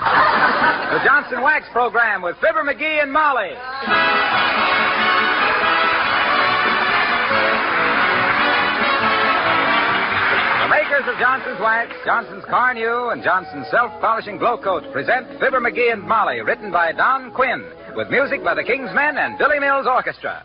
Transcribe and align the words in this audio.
The 0.00 1.00
Johnson 1.04 1.42
Wax 1.42 1.66
Program 1.72 2.22
with 2.22 2.36
Fibber 2.36 2.64
McGee 2.64 3.02
and 3.02 3.12
Molly. 3.12 3.50
The 10.60 10.68
makers 10.68 11.04
of 11.06 11.18
Johnson's 11.18 11.60
Wax, 11.60 11.92
Johnson's 12.06 12.44
Carnu, 12.44 13.12
and 13.12 13.22
Johnson's 13.22 13.66
Self-Polishing 13.70 14.38
Glo-Coat 14.38 14.90
present 14.92 15.28
Fibber 15.38 15.60
McGee 15.60 15.92
and 15.92 16.02
Molly, 16.02 16.40
written 16.40 16.72
by 16.72 16.92
Don 16.92 17.30
Quinn, 17.32 17.62
with 17.94 18.08
music 18.08 18.42
by 18.42 18.54
the 18.54 18.64
King's 18.64 18.90
Men 18.94 19.18
and 19.18 19.36
Billy 19.36 19.58
Mills 19.58 19.86
Orchestra. 19.86 20.44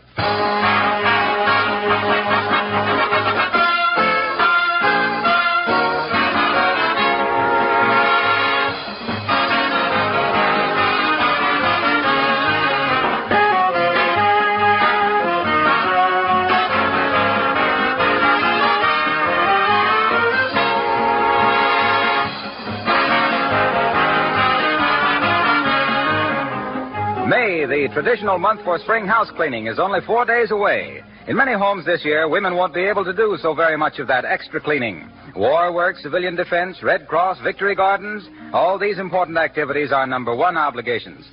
The 27.86 27.94
traditional 27.94 28.36
month 28.36 28.60
for 28.64 28.80
spring 28.80 29.06
house 29.06 29.30
cleaning, 29.36 29.68
is 29.68 29.78
only 29.78 30.00
four 30.04 30.24
days 30.24 30.50
away. 30.50 31.02
In 31.28 31.36
many 31.36 31.52
homes 31.52 31.86
this 31.86 32.04
year, 32.04 32.28
women 32.28 32.56
won't 32.56 32.74
be 32.74 32.84
able 32.84 33.04
to 33.04 33.12
do 33.12 33.38
so 33.40 33.54
very 33.54 33.76
much 33.76 34.00
of 34.00 34.08
that 34.08 34.24
extra 34.24 34.60
cleaning. 34.60 35.08
War 35.36 35.72
work, 35.72 35.96
civilian 35.98 36.34
defense, 36.34 36.82
Red 36.82 37.06
Cross, 37.06 37.38
victory 37.44 37.76
gardens, 37.76 38.28
all 38.52 38.76
these 38.76 38.98
important 38.98 39.38
activities 39.38 39.92
are 39.92 40.04
number 40.04 40.34
one 40.34 40.56
obligations. 40.56 41.26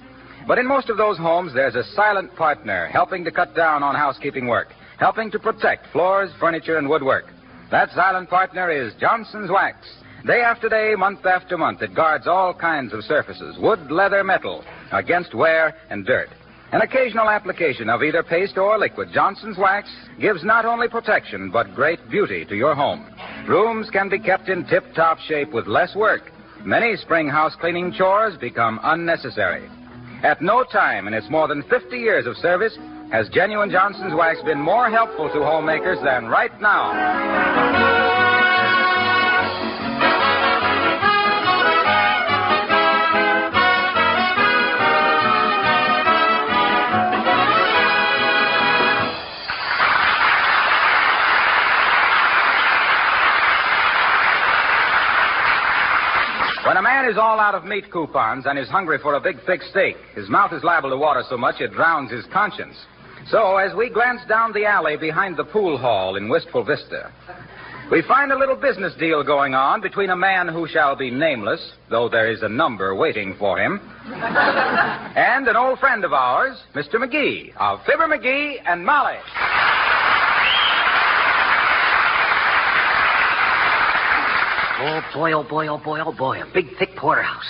But 0.47 0.59
in 0.59 0.67
most 0.67 0.89
of 0.89 0.97
those 0.97 1.17
homes, 1.17 1.53
there's 1.55 1.73
a 1.73 1.91
silent 1.95 2.35
partner 2.35 2.87
helping 2.87 3.23
to 3.23 3.31
cut 3.31 3.55
down 3.55 3.81
on 3.81 3.95
housekeeping 3.95 4.45
work, 4.45 4.67
helping 4.99 5.31
to 5.31 5.39
protect 5.39 5.91
floors, 5.91 6.29
furniture, 6.39 6.77
and 6.77 6.87
woodwork. 6.87 7.25
That 7.71 7.89
silent 7.95 8.29
partner 8.29 8.69
is 8.69 8.93
Johnson's 8.99 9.49
Wax. 9.49 9.77
Day 10.27 10.41
after 10.41 10.69
day, 10.69 10.93
month 10.95 11.25
after 11.25 11.57
month, 11.57 11.81
it 11.81 11.95
guards 11.95 12.27
all 12.27 12.53
kinds 12.53 12.93
of 12.93 13.03
surfaces 13.05 13.57
wood, 13.57 13.89
leather, 13.89 14.23
metal 14.23 14.63
against 14.91 15.33
wear 15.33 15.75
and 15.89 16.05
dirt. 16.05 16.29
An 16.73 16.81
occasional 16.81 17.29
application 17.29 17.87
of 17.87 18.01
either 18.01 18.23
paste 18.23 18.57
or 18.57 18.79
liquid 18.79 19.09
Johnson's 19.13 19.59
Wax 19.59 19.87
gives 20.19 20.43
not 20.43 20.65
only 20.65 20.87
protection, 20.87 21.51
but 21.51 21.75
great 21.75 21.99
beauty 22.09 22.45
to 22.45 22.55
your 22.55 22.73
home. 22.73 23.05
Rooms 23.47 23.91
can 23.91 24.09
be 24.09 24.17
kept 24.17 24.49
in 24.49 24.65
tip 24.65 24.83
top 24.95 25.19
shape 25.19 25.53
with 25.53 25.67
less 25.67 25.95
work. 25.95 26.31
Many 26.65 26.95
spring 26.97 27.29
house 27.29 27.53
cleaning 27.59 27.93
chores 27.93 28.35
become 28.37 28.79
unnecessary. 28.81 29.69
At 30.23 30.41
no 30.41 30.63
time 30.63 31.07
in 31.07 31.13
its 31.13 31.29
more 31.29 31.47
than 31.47 31.61
50 31.69 31.95
years 31.95 32.25
of 32.25 32.37
service 32.37 32.75
has 33.11 33.29
genuine 33.29 33.69
Johnson's 33.69 34.15
Wax 34.15 34.41
been 34.43 34.59
more 34.59 34.89
helpful 34.89 35.29
to 35.31 35.43
homemakers 35.43 35.99
than 36.03 36.25
right 36.25 36.59
now. 36.59 37.72
Man 57.03 57.11
is 57.11 57.17
all 57.17 57.39
out 57.39 57.53
of 57.53 57.65
meat 57.65 57.91
coupons 57.91 58.45
and 58.45 58.57
is 58.57 58.69
hungry 58.69 58.97
for 59.01 59.15
a 59.15 59.19
big 59.19 59.35
thick 59.45 59.61
steak, 59.71 59.97
his 60.15 60.29
mouth 60.29 60.53
is 60.53 60.63
liable 60.63 60.89
to 60.89 60.97
water 60.97 61.21
so 61.29 61.35
much 61.35 61.59
it 61.59 61.73
drowns 61.73 62.09
his 62.09 62.23
conscience. 62.31 62.75
So, 63.27 63.57
as 63.57 63.75
we 63.75 63.89
glance 63.89 64.21
down 64.27 64.53
the 64.53 64.65
alley 64.65 64.95
behind 64.97 65.35
the 65.35 65.43
pool 65.43 65.77
hall 65.77 66.15
in 66.15 66.29
Wistful 66.29 66.63
Vista, 66.63 67.11
we 67.91 68.03
find 68.07 68.31
a 68.31 68.37
little 68.37 68.55
business 68.55 68.93
deal 68.97 69.23
going 69.23 69.53
on 69.53 69.81
between 69.81 70.11
a 70.11 70.15
man 70.15 70.47
who 70.47 70.67
shall 70.67 70.95
be 70.95 71.11
nameless, 71.11 71.73
though 71.89 72.07
there 72.07 72.31
is 72.31 72.41
a 72.41 72.49
number 72.49 72.95
waiting 72.95 73.35
for 73.37 73.59
him, 73.59 73.81
and 74.05 75.47
an 75.47 75.57
old 75.57 75.79
friend 75.79 76.05
of 76.05 76.13
ours, 76.13 76.57
Mr. 76.73 76.95
McGee, 76.95 77.53
of 77.57 77.79
Fibber 77.85 78.07
McGee 78.07 78.57
and 78.65 78.85
Molly. 78.85 79.17
Oh, 84.79 85.01
boy, 85.13 85.33
oh, 85.33 85.43
boy, 85.43 85.67
oh, 85.67 85.77
boy, 85.77 85.99
oh, 86.05 86.13
boy. 86.13 86.41
A 86.41 86.51
big, 86.53 86.65
thick 86.79 86.95
porterhouse. 86.97 87.45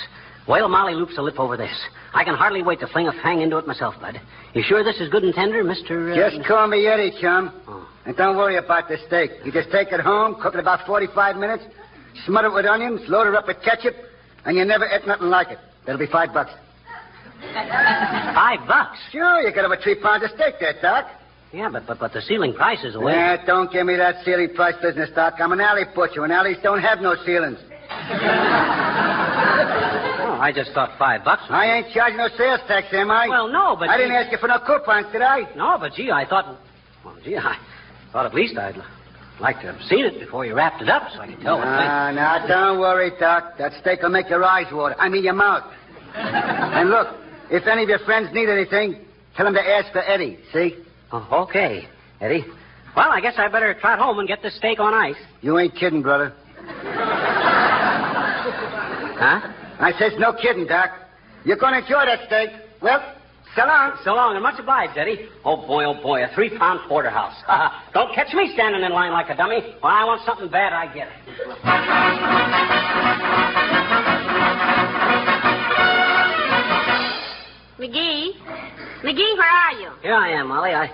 Well, 0.46 0.68
Molly 0.68 0.94
loops 0.94 1.16
a 1.16 1.22
lip 1.22 1.40
over 1.40 1.56
this. 1.56 1.72
I 2.12 2.22
can 2.22 2.34
hardly 2.34 2.62
wait 2.62 2.80
to 2.80 2.86
fling 2.88 3.08
a 3.08 3.12
fang 3.22 3.40
into 3.40 3.56
it 3.56 3.66
myself, 3.66 3.94
Bud. 4.00 4.20
You 4.52 4.62
sure 4.62 4.84
this 4.84 5.00
is 5.00 5.08
good 5.08 5.24
and 5.24 5.34
tender, 5.34 5.64
Mr. 5.64 6.12
Uh... 6.12 6.30
Just 6.30 6.46
call 6.46 6.68
me 6.68 6.86
Eddie, 6.86 7.12
chum. 7.20 7.62
Oh. 7.66 7.88
And 8.04 8.14
don't 8.16 8.36
worry 8.36 8.56
about 8.56 8.88
the 8.88 8.98
steak. 9.06 9.30
You 9.44 9.50
just 9.50 9.70
take 9.72 9.88
it 9.90 10.00
home, 10.00 10.36
cook 10.40 10.54
it 10.54 10.60
about 10.60 10.86
45 10.86 11.36
minutes, 11.36 11.64
smother 12.26 12.48
it 12.48 12.54
with 12.54 12.66
onions, 12.66 13.00
load 13.08 13.26
it 13.26 13.34
up 13.34 13.46
with 13.46 13.56
ketchup, 13.64 13.94
and 14.44 14.56
you 14.56 14.64
never 14.64 14.84
ate 14.84 15.06
nothing 15.06 15.28
like 15.28 15.48
it. 15.48 15.58
That'll 15.86 15.98
be 15.98 16.12
five 16.12 16.34
bucks. 16.34 16.50
Five 17.40 18.68
bucks? 18.68 18.98
Sure, 19.10 19.40
you 19.40 19.52
could 19.52 19.62
have 19.62 19.72
a 19.72 19.82
three 19.82 20.00
pounds 20.00 20.24
of 20.24 20.30
steak 20.30 20.56
there, 20.60 20.74
Doc. 20.82 21.06
Yeah, 21.54 21.68
but, 21.70 21.86
but, 21.86 22.00
but 22.00 22.12
the 22.12 22.20
ceiling 22.20 22.52
price 22.52 22.82
is 22.82 22.96
away. 22.96 23.12
Yeah, 23.12 23.44
don't 23.46 23.70
give 23.70 23.86
me 23.86 23.94
that 23.96 24.24
ceiling 24.24 24.52
price 24.54 24.74
business, 24.82 25.08
Doc. 25.14 25.34
I'm 25.38 25.52
an 25.52 25.60
alley 25.60 25.84
butcher, 25.94 26.24
and 26.24 26.32
alleys 26.32 26.56
don't 26.64 26.80
have 26.82 27.00
no 27.00 27.14
ceilings. 27.24 27.58
Oh, 30.26 30.38
I 30.40 30.50
just 30.52 30.72
thought 30.72 30.98
five 30.98 31.22
bucks. 31.24 31.42
was- 31.42 31.50
I 31.52 31.66
ain't 31.66 31.92
charging 31.92 32.16
no 32.16 32.28
sales 32.36 32.60
tax, 32.66 32.88
am 32.92 33.10
I? 33.10 33.28
Well, 33.28 33.46
no, 33.48 33.76
but... 33.78 33.88
I 33.88 33.96
didn't 33.96 34.12
ask 34.16 34.32
you 34.32 34.38
for 34.38 34.48
no 34.48 34.58
coupons, 34.58 35.06
did 35.12 35.22
I? 35.22 35.42
No, 35.54 35.76
but 35.78 35.92
gee, 35.92 36.10
I 36.10 36.24
thought... 36.26 36.58
Well, 37.04 37.16
gee, 37.22 37.36
I 37.36 37.56
thought 38.12 38.26
at 38.26 38.34
least 38.34 38.56
I'd 38.56 38.76
like 39.38 39.60
to 39.60 39.72
have 39.72 39.80
seen 39.82 40.04
it 40.04 40.18
before 40.18 40.44
you 40.44 40.54
wrapped 40.54 40.82
it 40.82 40.88
up 40.88 41.08
so 41.14 41.20
I 41.20 41.26
could 41.28 41.40
tell 41.40 41.58
what 41.58 41.66
Nah, 41.66 42.10
nah, 42.10 42.46
don't 42.46 42.80
worry, 42.80 43.12
Doc. 43.20 43.58
That 43.58 43.72
steak 43.80 44.02
will 44.02 44.08
make 44.10 44.28
your 44.28 44.42
eyes 44.42 44.66
water. 44.72 44.96
I 44.98 45.08
mean, 45.08 45.22
your 45.22 45.34
mouth. 45.34 45.70
and 46.14 46.90
look, 46.90 47.08
if 47.50 47.66
any 47.66 47.82
of 47.84 47.88
your 47.88 48.00
friends 48.00 48.30
need 48.32 48.48
anything, 48.48 49.04
tell 49.36 49.44
them 49.44 49.54
to 49.54 49.60
ask 49.62 49.92
for 49.92 50.02
Eddie, 50.02 50.38
see? 50.52 50.83
Oh, 51.16 51.44
okay, 51.48 51.86
Eddie. 52.20 52.44
Well, 52.96 53.08
I 53.08 53.20
guess 53.20 53.34
I 53.38 53.46
better 53.46 53.72
trot 53.74 54.00
home 54.00 54.18
and 54.18 54.26
get 54.26 54.42
this 54.42 54.56
steak 54.56 54.80
on 54.80 54.92
ice. 54.92 55.14
You 55.42 55.56
ain't 55.60 55.76
kidding, 55.76 56.02
brother. 56.02 56.32
Huh? 59.16 59.40
I 59.78 59.92
says 59.96 60.14
no 60.18 60.32
kidding, 60.32 60.66
Doc. 60.66 60.90
You're 61.44 61.56
going 61.56 61.74
to 61.74 61.78
enjoy 61.78 62.04
that 62.06 62.26
steak. 62.26 62.50
Well, 62.82 63.14
so 63.54 63.64
long. 63.64 63.92
So 64.02 64.12
long, 64.14 64.34
and 64.34 64.42
much 64.42 64.58
obliged, 64.58 64.98
Eddie. 64.98 65.28
Oh, 65.44 65.64
boy, 65.64 65.84
oh, 65.84 65.94
boy, 66.02 66.24
a 66.24 66.34
three-pound 66.34 66.80
porterhouse. 66.88 67.36
Don't 67.92 68.12
catch 68.12 68.34
me 68.34 68.50
standing 68.54 68.82
in 68.82 68.90
line 68.90 69.12
like 69.12 69.30
a 69.30 69.36
dummy. 69.36 69.60
When 69.60 69.92
I 69.92 70.04
want 70.04 70.20
something 70.26 70.48
bad, 70.48 70.72
I 70.72 70.92
get 70.92 71.06
it. 71.06 71.14
McGee? 77.78 78.32
McGee, 79.02 79.36
where 79.36 79.48
are 79.48 79.72
you? 79.80 79.90
Here 80.02 80.14
I 80.14 80.30
am, 80.40 80.48
Molly. 80.48 80.70
I 80.70 80.90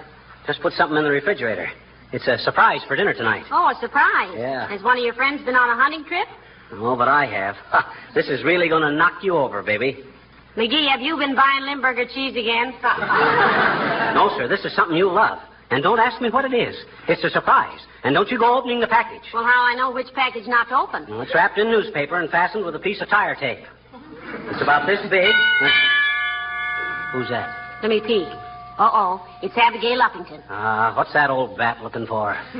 just 0.46 0.60
put 0.62 0.72
something 0.74 0.96
in 0.96 1.04
the 1.04 1.10
refrigerator. 1.10 1.68
It's 2.12 2.26
a 2.26 2.38
surprise 2.38 2.80
for 2.88 2.96
dinner 2.96 3.14
tonight. 3.14 3.44
Oh, 3.52 3.70
a 3.70 3.78
surprise. 3.80 4.34
Yeah. 4.36 4.68
Has 4.68 4.82
one 4.82 4.98
of 4.98 5.04
your 5.04 5.14
friends 5.14 5.44
been 5.44 5.54
on 5.54 5.70
a 5.70 5.80
hunting 5.80 6.04
trip? 6.04 6.26
Oh, 6.72 6.96
but 6.96 7.08
I 7.08 7.26
have. 7.26 7.56
This 8.14 8.26
is 8.28 8.42
really 8.42 8.68
going 8.68 8.82
to 8.82 8.90
knock 8.90 9.22
you 9.22 9.36
over, 9.36 9.62
baby. 9.62 10.02
McGee, 10.56 10.88
have 10.90 11.00
you 11.00 11.16
been 11.16 11.36
buying 11.36 11.62
Limburger 11.62 12.06
cheese 12.12 12.34
again? 12.34 12.74
No, 14.14 14.28
sir, 14.36 14.48
this 14.48 14.64
is 14.64 14.74
something 14.74 14.96
you 14.96 15.08
love. 15.08 15.38
And 15.70 15.84
don't 15.84 16.00
ask 16.00 16.20
me 16.20 16.30
what 16.30 16.44
it 16.44 16.52
is. 16.52 16.74
It's 17.06 17.22
a 17.22 17.30
surprise. 17.30 17.78
And 18.02 18.12
don't 18.12 18.28
you 18.28 18.36
go 18.40 18.58
opening 18.58 18.80
the 18.80 18.88
package. 18.88 19.22
well, 19.32 19.44
how 19.44 19.62
I 19.62 19.76
know 19.76 19.92
which 19.92 20.08
package 20.16 20.48
not 20.48 20.68
to 20.70 20.76
open? 20.76 21.06
Well, 21.08 21.20
it's 21.20 21.32
wrapped 21.32 21.58
in 21.58 21.70
newspaper 21.70 22.16
and 22.20 22.28
fastened 22.28 22.64
with 22.64 22.74
a 22.74 22.80
piece 22.80 23.00
of 23.00 23.08
tire 23.08 23.36
tape. 23.36 23.64
It's 24.50 24.60
about 24.62 24.88
this 24.88 24.98
big. 25.08 25.30
Who's 27.12 27.28
that? 27.28 27.78
Let 27.82 27.90
me 27.90 28.00
peek. 28.00 28.26
Uh-oh. 28.80 29.20
It's 29.42 29.52
Abigail 29.60 30.00
Uppington. 30.00 30.40
Ah, 30.48 30.96
what's 30.96 31.12
that 31.12 31.28
old 31.28 31.58
bat 31.58 31.82
looking 31.82 32.06
for? 32.06 32.32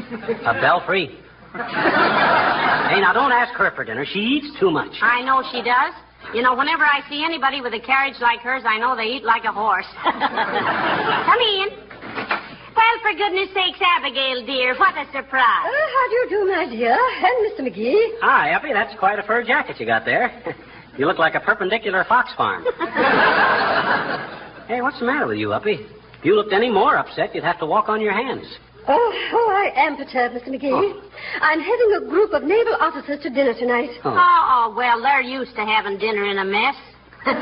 A 0.45 0.53
belfry? 0.61 1.17
hey, 1.57 3.01
now 3.01 3.13
don't 3.15 3.33
ask 3.33 3.55
her 3.57 3.73
for 3.75 3.85
dinner. 3.85 4.05
She 4.05 4.21
eats 4.21 4.61
too 4.61 4.71
much. 4.71 4.93
I 5.01 5.23
know 5.25 5.43
she 5.51 5.63
does. 5.65 5.97
You 6.37 6.43
know, 6.43 6.55
whenever 6.55 6.85
I 6.85 7.01
see 7.09 7.25
anybody 7.25 7.63
with 7.63 7.73
a 7.73 7.81
carriage 7.81 8.21
like 8.21 8.41
hers, 8.41 8.63
I 8.67 8.77
know 8.79 8.95
they 8.95 9.17
eat 9.17 9.25
like 9.25 9.45
a 9.45 9.53
horse. 9.53 9.89
Come 10.05 11.41
in. 11.41 11.69
Well, 12.77 12.97
for 13.01 13.17
goodness 13.17 13.49
sakes, 13.57 13.81
Abigail, 13.81 14.45
dear, 14.45 14.77
what 14.77 14.93
a 15.01 15.07
surprise. 15.17 15.65
Uh, 15.65 15.73
how 15.73 16.05
do 16.05 16.15
you 16.21 16.27
do, 16.29 16.53
my 16.53 16.69
dear? 16.69 17.01
And 17.01 17.49
Mr. 17.49 17.65
McGee? 17.65 18.21
Hi, 18.21 18.53
Uppy. 18.53 18.75
That's 18.75 18.95
quite 18.99 19.19
a 19.19 19.23
fur 19.23 19.43
jacket 19.43 19.81
you 19.81 19.87
got 19.87 20.05
there. 20.05 20.31
you 20.99 21.07
look 21.07 21.19
like 21.19 21.35
a 21.35 21.41
perpendicular 21.41 22.05
fox 22.05 22.31
farm. 22.37 22.65
hey, 24.69 24.83
what's 24.83 25.01
the 25.01 25.07
matter 25.07 25.27
with 25.27 25.39
you, 25.39 25.55
Uppy? 25.55 25.81
If 26.21 26.27
you 26.27 26.37
looked 26.37 26.53
any 26.53 26.69
more 26.69 26.99
upset, 26.99 27.35
you'd 27.35 27.45
have 27.45 27.59
to 27.61 27.67
walk 27.67 27.89
on 27.89 28.03
your 28.03 28.13
hands. 28.13 28.45
Oh, 28.87 29.13
oh, 29.33 29.51
I 29.57 29.73
am 29.87 29.97
perturbed, 29.97 30.35
Mr. 30.35 30.49
McGee. 30.49 30.69
Oh. 30.69 31.01
I'm 31.41 31.61
having 31.61 31.93
a 31.97 32.01
group 32.11 32.35
of 32.35 32.43
naval 32.43 32.77
officers 32.79 33.23
to 33.23 33.31
dinner 33.31 33.55
tonight. 33.55 33.89
Oh, 34.05 34.13
oh, 34.13 34.75
well, 34.77 35.01
they're 35.01 35.23
used 35.23 35.57
to 35.57 35.65
having 35.65 35.97
dinner 35.97 36.27
in 36.27 36.37
a 36.37 36.45
mess. 36.45 36.75
What's 37.25 37.39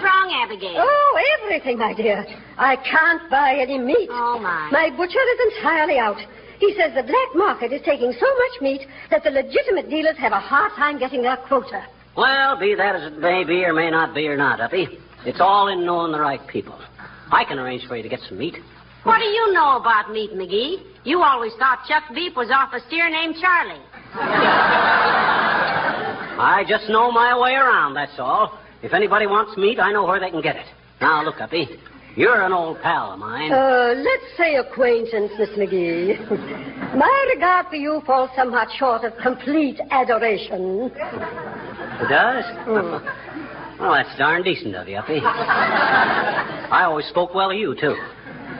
wrong, 0.00 0.32
Abigail? 0.40 0.76
Oh, 0.78 1.20
everything, 1.42 1.76
my 1.76 1.92
dear. 1.92 2.24
I 2.56 2.76
can't 2.76 3.28
buy 3.30 3.58
any 3.60 3.76
meat. 3.78 4.08
Oh, 4.10 4.38
my. 4.40 4.70
My 4.72 4.88
butcher 4.88 5.20
is 5.20 5.52
entirely 5.52 5.98
out. 5.98 6.16
He 6.60 6.72
says 6.80 6.94
the 6.94 7.02
black 7.02 7.34
market 7.34 7.74
is 7.74 7.82
taking 7.84 8.14
so 8.18 8.26
much 8.26 8.62
meat 8.62 8.86
that 9.10 9.22
the 9.22 9.30
legitimate 9.30 9.90
dealers 9.90 10.16
have 10.16 10.32
a 10.32 10.40
hard 10.40 10.72
time 10.76 10.98
getting 10.98 11.20
their 11.20 11.36
quota. 11.36 11.84
Well, 12.16 12.56
be 12.58 12.74
that 12.74 12.96
as 12.96 13.12
it 13.12 13.18
may 13.18 13.44
be 13.44 13.66
or 13.66 13.74
may 13.74 13.90
not 13.90 14.14
be 14.14 14.26
or 14.28 14.38
not, 14.38 14.62
Uppy. 14.62 14.98
It's 15.26 15.40
all 15.40 15.66
in 15.68 15.84
knowing 15.84 16.12
the 16.12 16.20
right 16.20 16.40
people. 16.46 16.78
I 17.32 17.44
can 17.44 17.58
arrange 17.58 17.84
for 17.88 17.96
you 17.96 18.02
to 18.04 18.08
get 18.08 18.20
some 18.28 18.38
meat. 18.38 18.54
What 19.02 19.18
do 19.18 19.24
you 19.24 19.52
know 19.52 19.76
about 19.76 20.12
meat, 20.12 20.30
McGee? 20.32 20.84
You 21.02 21.22
always 21.22 21.52
thought 21.58 21.84
Chuck 21.88 22.04
Beef 22.14 22.36
was 22.36 22.48
off 22.50 22.72
a 22.72 22.78
steer 22.86 23.10
named 23.10 23.34
Charlie. 23.40 23.82
I 26.38 26.64
just 26.68 26.88
know 26.88 27.10
my 27.10 27.36
way 27.36 27.54
around, 27.54 27.94
that's 27.94 28.18
all. 28.18 28.58
If 28.82 28.92
anybody 28.92 29.26
wants 29.26 29.56
meat, 29.56 29.80
I 29.80 29.90
know 29.90 30.04
where 30.04 30.20
they 30.20 30.30
can 30.30 30.42
get 30.42 30.54
it. 30.54 30.66
Now, 31.00 31.24
look, 31.24 31.40
Uppy. 31.40 31.68
You're 32.14 32.42
an 32.42 32.52
old 32.52 32.80
pal 32.80 33.12
of 33.12 33.18
mine. 33.18 33.52
Uh, 33.52 33.94
let's 33.96 34.36
say 34.38 34.54
acquaintance, 34.54 35.32
Miss 35.38 35.50
McGee. 35.50 36.16
My 36.96 37.32
regard 37.34 37.66
for 37.66 37.76
you 37.76 38.00
falls 38.06 38.30
somewhat 38.36 38.68
short 38.78 39.02
of 39.04 39.12
complete 39.22 39.80
adoration. 39.90 40.90
It 40.94 42.08
does? 42.08 42.44
well, 43.78 43.92
that's 43.92 44.16
darn 44.18 44.42
decent 44.42 44.74
of 44.74 44.88
you, 44.88 44.96
Uppy. 44.96 45.20
I 45.22 46.84
always 46.84 47.06
spoke 47.06 47.34
well 47.34 47.50
of 47.50 47.56
you, 47.56 47.74
too. 47.74 47.96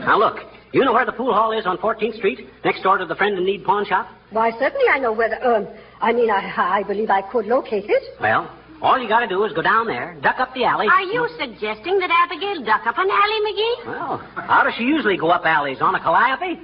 Now, 0.01 0.19
look. 0.19 0.39
You 0.73 0.85
know 0.85 0.93
where 0.93 1.07
the 1.07 1.13
pool 1.13 1.33
hall 1.33 1.53
is 1.59 1.65
on 1.65 1.79
14th 1.79 2.17
Street, 2.17 2.41
next 2.65 2.83
door 2.83 2.99
to 2.99 3.07
the 3.07 3.15
Friend 3.15 3.39
in 3.39 3.45
Need 3.47 3.65
pawn 3.65 3.87
shop? 3.87 4.09
Why, 4.31 4.51
certainly 4.59 4.85
I 4.93 4.99
know 4.99 5.13
where 5.13 5.31
the, 5.31 5.41
um, 5.49 5.69
I 6.03 6.13
mean, 6.13 6.29
I, 6.31 6.53
I 6.57 6.83
believe 6.83 7.09
I 7.09 7.23
could 7.23 7.47
locate 7.47 7.87
it. 7.89 8.03
Well, 8.21 8.51
all 8.83 9.01
you 9.01 9.09
got 9.09 9.21
to 9.21 9.29
do 9.29 9.43
is 9.45 9.53
go 9.55 9.63
down 9.63 9.87
there, 9.87 10.19
duck 10.21 10.37
up 10.39 10.53
the 10.53 10.65
alley. 10.65 10.87
Are 10.87 11.01
you 11.03 11.29
suggesting 11.39 11.99
that 11.99 12.11
Abigail 12.11 12.63
duck 12.63 12.87
up 12.87 12.99
an 12.99 13.09
alley, 13.09 13.41
McGee? 13.53 13.87
Well, 13.87 14.19
how 14.35 14.65
does 14.65 14.75
she 14.77 14.83
usually 14.85 15.17
go 15.17 15.31
up 15.31 15.47
alleys? 15.47 15.79
On 15.81 15.95
a 15.95 16.01
calliope? 16.01 16.61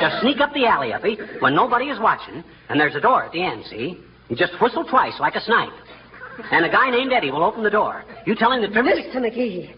just 0.00 0.22
sneak 0.22 0.40
up 0.40 0.52
the 0.54 0.66
alley, 0.66 0.92
Uppy, 0.92 1.18
when 1.40 1.54
nobody 1.54 1.86
is 1.86 1.98
watching, 1.98 2.44
and 2.68 2.78
there's 2.78 2.94
a 2.94 3.00
door 3.00 3.24
at 3.24 3.32
the 3.32 3.42
end, 3.42 3.64
see? 3.68 3.98
You 4.28 4.36
just 4.36 4.52
whistle 4.60 4.84
twice 4.84 5.14
like 5.18 5.34
a 5.34 5.40
snipe. 5.40 5.72
And 6.50 6.64
a 6.64 6.68
guy 6.68 6.90
named 6.90 7.12
Eddie 7.12 7.30
will 7.30 7.44
open 7.44 7.62
the 7.62 7.70
door. 7.70 8.04
You 8.26 8.34
tell 8.34 8.52
him 8.52 8.62
that 8.62 8.72
Trimmer... 8.72 8.92
Mr. 8.92 9.16
McGee, 9.16 9.74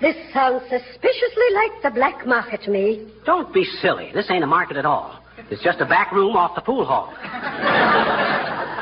this 0.00 0.16
sounds 0.32 0.62
suspiciously 0.62 1.48
like 1.54 1.82
the 1.82 1.90
black 1.90 2.26
market 2.26 2.62
to 2.62 2.70
me. 2.70 3.10
Don't 3.26 3.52
be 3.52 3.64
silly. 3.82 4.10
This 4.14 4.30
ain't 4.30 4.44
a 4.44 4.46
market 4.46 4.76
at 4.76 4.86
all. 4.86 5.22
It's 5.50 5.62
just 5.62 5.80
a 5.80 5.86
back 5.86 6.12
room 6.12 6.36
off 6.36 6.54
the 6.54 6.60
pool 6.60 6.84
hall. 6.84 7.12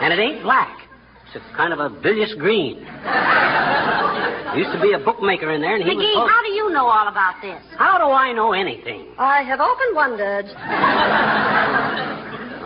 and 0.03 0.13
it 0.13 0.19
ain't 0.19 0.43
black. 0.43 0.79
It's 1.27 1.37
a 1.37 1.57
kind 1.57 1.73
of 1.73 1.81
a 1.81 1.89
bilious 1.91 2.35
green. 2.39 2.85
There 2.85 4.59
used 4.59 4.73
to 4.73 4.81
be 4.81 4.93
a 4.93 4.99
bookmaker 4.99 5.51
in 5.53 5.61
there, 5.61 5.75
and 5.77 5.85
he 5.85 5.95
was... 5.95 6.05
McGee, 6.05 6.29
how 6.29 6.43
do 6.43 6.53
you 6.53 6.71
know 6.71 6.87
all 6.87 7.09
about 7.09 7.41
this? 7.43 7.63
How 7.77 7.99
do 7.99 8.05
I 8.05 8.33
know 8.33 8.53
anything? 8.53 9.09
I 9.19 9.43
have 9.43 9.61
often 9.61 9.95
wondered. 9.95 10.47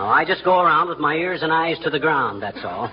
Oh, 0.00 0.06
I 0.08 0.24
just 0.24 0.42
go 0.44 0.60
around 0.60 0.88
with 0.88 0.98
my 0.98 1.14
ears 1.14 1.42
and 1.42 1.52
eyes 1.52 1.76
to 1.84 1.90
the 1.90 1.98
ground, 1.98 2.42
that's 2.42 2.64
all. 2.64 2.88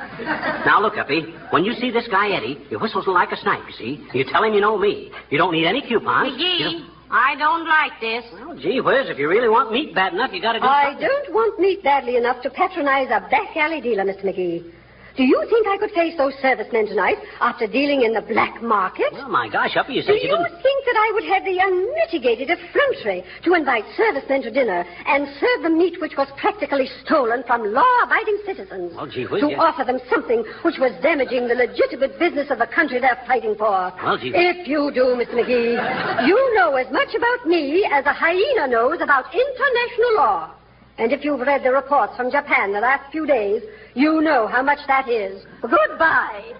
Now, 0.65 0.81
look, 0.81 0.97
Uppy. 0.97 1.21
When 1.51 1.63
you 1.63 1.73
see 1.75 1.89
this 1.89 2.05
guy, 2.09 2.31
Eddie, 2.35 2.57
you 2.69 2.77
whistle 2.79 3.01
like 3.13 3.31
a 3.31 3.37
snipe, 3.37 3.61
you 3.65 3.73
see. 3.73 4.07
You 4.17 4.25
tell 4.29 4.43
him 4.43 4.53
you 4.53 4.59
know 4.59 4.77
me. 4.77 5.11
You 5.29 5.37
don't 5.37 5.53
need 5.53 5.65
any 5.65 5.81
coupons. 5.87 6.33
McGee, 6.37 6.59
don't- 6.63 6.89
I 7.09 7.35
don't 7.37 7.65
like 7.65 7.93
this. 8.01 8.25
Well, 8.33 8.57
gee 8.57 8.81
whiz, 8.81 9.07
if 9.09 9.17
you 9.17 9.29
really 9.29 9.47
want 9.47 9.71
meat 9.71 9.95
bad 9.95 10.11
enough, 10.13 10.31
you 10.33 10.41
gotta 10.41 10.59
do 10.59 10.65
I 10.65 10.89
something. 10.91 11.07
don't 11.07 11.33
want 11.33 11.57
meat 11.57 11.81
badly 11.81 12.17
enough 12.17 12.41
to 12.43 12.49
patronize 12.49 13.07
a 13.09 13.21
back 13.29 13.55
alley 13.55 13.79
dealer, 13.79 14.03
Mr. 14.03 14.25
McGee. 14.25 14.69
Do 15.17 15.23
you 15.23 15.41
think 15.49 15.65
I 15.65 15.77
could 15.77 15.89
face 15.97 16.15
those 16.15 16.33
servicemen 16.43 16.85
tonight 16.85 17.17
after 17.41 17.65
dealing 17.65 18.03
in 18.03 18.13
the 18.13 18.21
black 18.21 18.61
market? 18.61 19.09
Well, 19.13 19.29
my 19.29 19.49
gosh, 19.49 19.75
Uppy, 19.75 19.93
you 19.93 20.03
Do 20.03 20.13
you 20.13 20.29
you 20.29 20.37
think 20.61 20.79
that 20.85 20.93
I 20.93 21.11
would 21.15 21.25
have 21.25 21.43
the 21.43 21.57
unmitigated 21.57 22.53
effrontery 22.53 23.23
to 23.43 23.53
invite 23.55 23.83
servicemen 23.97 24.43
to 24.43 24.51
dinner 24.51 24.85
and 25.07 25.27
serve 25.39 25.63
them 25.63 25.79
meat 25.79 25.99
which 25.99 26.13
was 26.17 26.27
practically 26.37 26.87
stolen 27.03 27.43
from 27.47 27.73
law-abiding 27.73 28.37
citizens? 28.45 28.93
Well, 28.95 29.07
gee 29.07 29.25
whiz, 29.25 29.41
to 29.41 29.49
yes. 29.49 29.59
offer 29.59 29.85
them 29.85 29.97
something 30.07 30.45
which 30.61 30.77
was 30.77 30.93
damaging 31.01 31.47
the 31.47 31.55
legitimate 31.55 32.19
business 32.19 32.51
of 32.51 32.59
the 32.59 32.67
country 32.67 32.99
they're 32.99 33.17
fighting 33.25 33.55
for. 33.55 33.91
Well, 33.97 34.19
gee- 34.19 34.33
If 34.35 34.67
you 34.67 34.91
do, 34.93 35.17
Mr. 35.17 35.33
McGee, 35.33 36.27
you 36.27 36.37
know 36.53 36.75
as 36.75 36.91
much 36.93 37.15
about 37.17 37.47
me 37.47 37.89
as 37.91 38.05
a 38.05 38.13
hyena 38.13 38.67
knows 38.67 39.01
about 39.01 39.33
international 39.33 40.13
law. 40.15 40.51
And 40.97 41.11
if 41.11 41.23
you've 41.23 41.39
read 41.41 41.63
the 41.63 41.71
reports 41.71 42.15
from 42.17 42.31
Japan 42.31 42.73
the 42.73 42.79
last 42.79 43.11
few 43.11 43.27
days, 43.27 43.61
you 43.93 44.21
know 44.21 44.47
how 44.47 44.63
much 44.63 44.79
that 44.87 45.07
is. 45.07 45.45
Goodbye. 45.61 46.53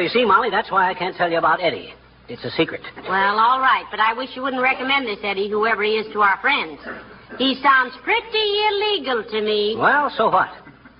You 0.00 0.08
see, 0.08 0.24
Molly, 0.24 0.50
that's 0.50 0.70
why 0.70 0.90
I 0.90 0.94
can't 0.94 1.16
tell 1.16 1.30
you 1.30 1.38
about 1.38 1.62
Eddie. 1.62 1.94
It's 2.28 2.44
a 2.44 2.50
secret. 2.50 2.82
Well, 3.08 3.38
all 3.38 3.60
right, 3.60 3.84
but 3.90 3.98
I 3.98 4.14
wish 4.14 4.30
you 4.36 4.42
wouldn't 4.42 4.62
recommend 4.62 5.06
this, 5.06 5.18
Eddie, 5.22 5.50
whoever 5.50 5.82
he 5.82 5.92
is, 5.92 6.12
to 6.12 6.20
our 6.20 6.38
friends. 6.40 6.78
He 7.38 7.60
sounds 7.62 7.94
pretty 8.02 8.48
illegal 8.70 9.24
to 9.24 9.40
me. 9.40 9.74
Well, 9.76 10.12
so 10.16 10.28
what? 10.30 10.48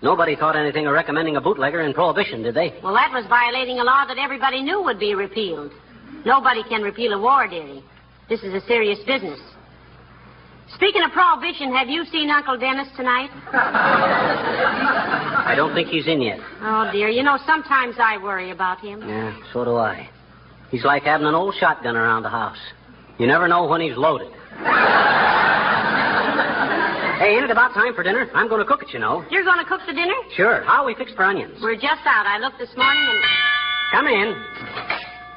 Nobody 0.03 0.35
thought 0.35 0.57
anything 0.57 0.87
of 0.87 0.93
recommending 0.93 1.37
a 1.37 1.41
bootlegger 1.41 1.83
in 1.83 1.93
Prohibition, 1.93 2.43
did 2.43 2.55
they? 2.55 2.75
Well, 2.83 2.95
that 2.95 3.13
was 3.13 3.27
violating 3.29 3.79
a 3.81 3.85
law 3.85 4.07
that 4.07 4.19
everybody 4.19 4.63
knew 4.63 4.83
would 4.83 4.99
be 4.99 5.15
repealed. 5.15 5.73
Nobody 6.25 6.63
can 6.65 6.83
repeal 6.83 7.13
a 7.13 7.21
war, 7.21 7.47
dearie. 7.47 7.85
This 8.29 8.43
is 8.43 8.55
a 8.55 8.67
serious 8.67 8.99
business. 9.07 9.39
Speaking 10.75 11.03
of 11.03 11.13
prohibition, 11.13 11.75
have 11.75 11.89
you 11.89 12.05
seen 12.07 12.31
Uncle 12.31 12.57
Dennis 12.57 12.89
tonight? 12.97 13.31
I 15.51 15.57
don't 15.57 15.75
think 15.75 15.89
he's 15.89 16.07
in 16.07 16.23
yet. 16.23 16.39
Oh, 16.63 16.89
dear. 16.93 17.09
You 17.09 17.25
know, 17.25 17.37
sometimes 17.45 17.97
I 17.99 18.19
worry 18.19 18.53
about 18.53 18.79
him. 18.79 19.01
Yeah, 19.01 19.37
so 19.53 19.65
do 19.65 19.75
I. 19.75 20.09
He's 20.71 20.85
like 20.85 21.03
having 21.03 21.27
an 21.27 21.35
old 21.35 21.57
shotgun 21.59 21.97
around 21.97 22.23
the 22.23 22.29
house. 22.29 22.57
You 23.19 23.27
never 23.27 23.49
know 23.49 23.67
when 23.67 23.81
he's 23.81 23.97
loaded. 23.97 24.31
hey, 27.19 27.35
ain't 27.35 27.45
it 27.45 27.51
about 27.51 27.75
time 27.75 27.97
for 27.97 28.05
dinner? 28.05 28.31
I'm 28.33 28.47
going 28.49 28.61
to 28.61 28.65
cook 28.65 28.85
it, 28.85 28.93
you 28.93 29.01
know. 29.01 29.25
You're 29.29 29.43
going 29.43 29.59
to 29.59 29.65
cook 29.65 29.81
the 29.89 29.93
dinner? 29.93 30.15
Sure. 30.37 30.63
How 30.63 30.85
are 30.85 30.87
we 30.87 30.95
fixed 30.95 31.17
for 31.17 31.25
onions? 31.25 31.59
We're 31.61 31.75
just 31.75 32.07
out. 32.07 32.27
I 32.27 32.39
looked 32.39 32.61
this 32.61 32.71
morning 32.77 33.03
and. 33.03 33.19
Come 33.91 34.07
in. 34.07 34.37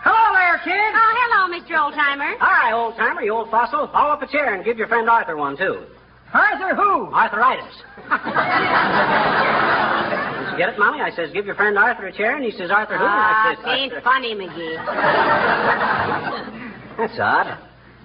Hello 0.06 0.34
there, 0.38 0.62
kid. 0.64 0.94
Oh, 0.94 1.14
hello, 1.26 1.50
Mr. 1.58 1.74
Oldtimer. 1.74 2.38
Hi, 2.38 2.72
old 2.72 2.96
timer, 2.98 3.24
you 3.24 3.34
old 3.34 3.50
fossil. 3.50 3.88
Haul 3.88 4.12
up 4.12 4.22
a 4.22 4.28
chair 4.28 4.54
and 4.54 4.64
give 4.64 4.78
your 4.78 4.88
friend 4.88 5.10
Arthur 5.10 5.36
one, 5.38 5.58
too. 5.58 5.88
Arthur 6.34 6.76
who? 6.76 7.14
Arthritis. 7.14 7.84
Did 10.44 10.52
you 10.52 10.58
get 10.58 10.70
it, 10.70 10.78
Mommy? 10.80 11.02
I 11.02 11.12
says, 11.16 11.30
give 11.34 11.46
your 11.46 11.56
friend 11.56 11.78
Arthur 11.78 12.08
a 12.08 12.12
chair, 12.16 12.36
and 12.36 12.44
he 12.46 12.52
says, 12.52 12.70
Arthur 12.72 12.98
who? 12.98 13.04
And 13.04 13.12
Ah, 13.14 13.52
I 13.52 13.56
says, 13.56 13.66
ain't 13.94 14.04
funny, 14.04 14.36
McGee. 14.36 14.76
That's 16.98 17.20
odd. 17.20 17.58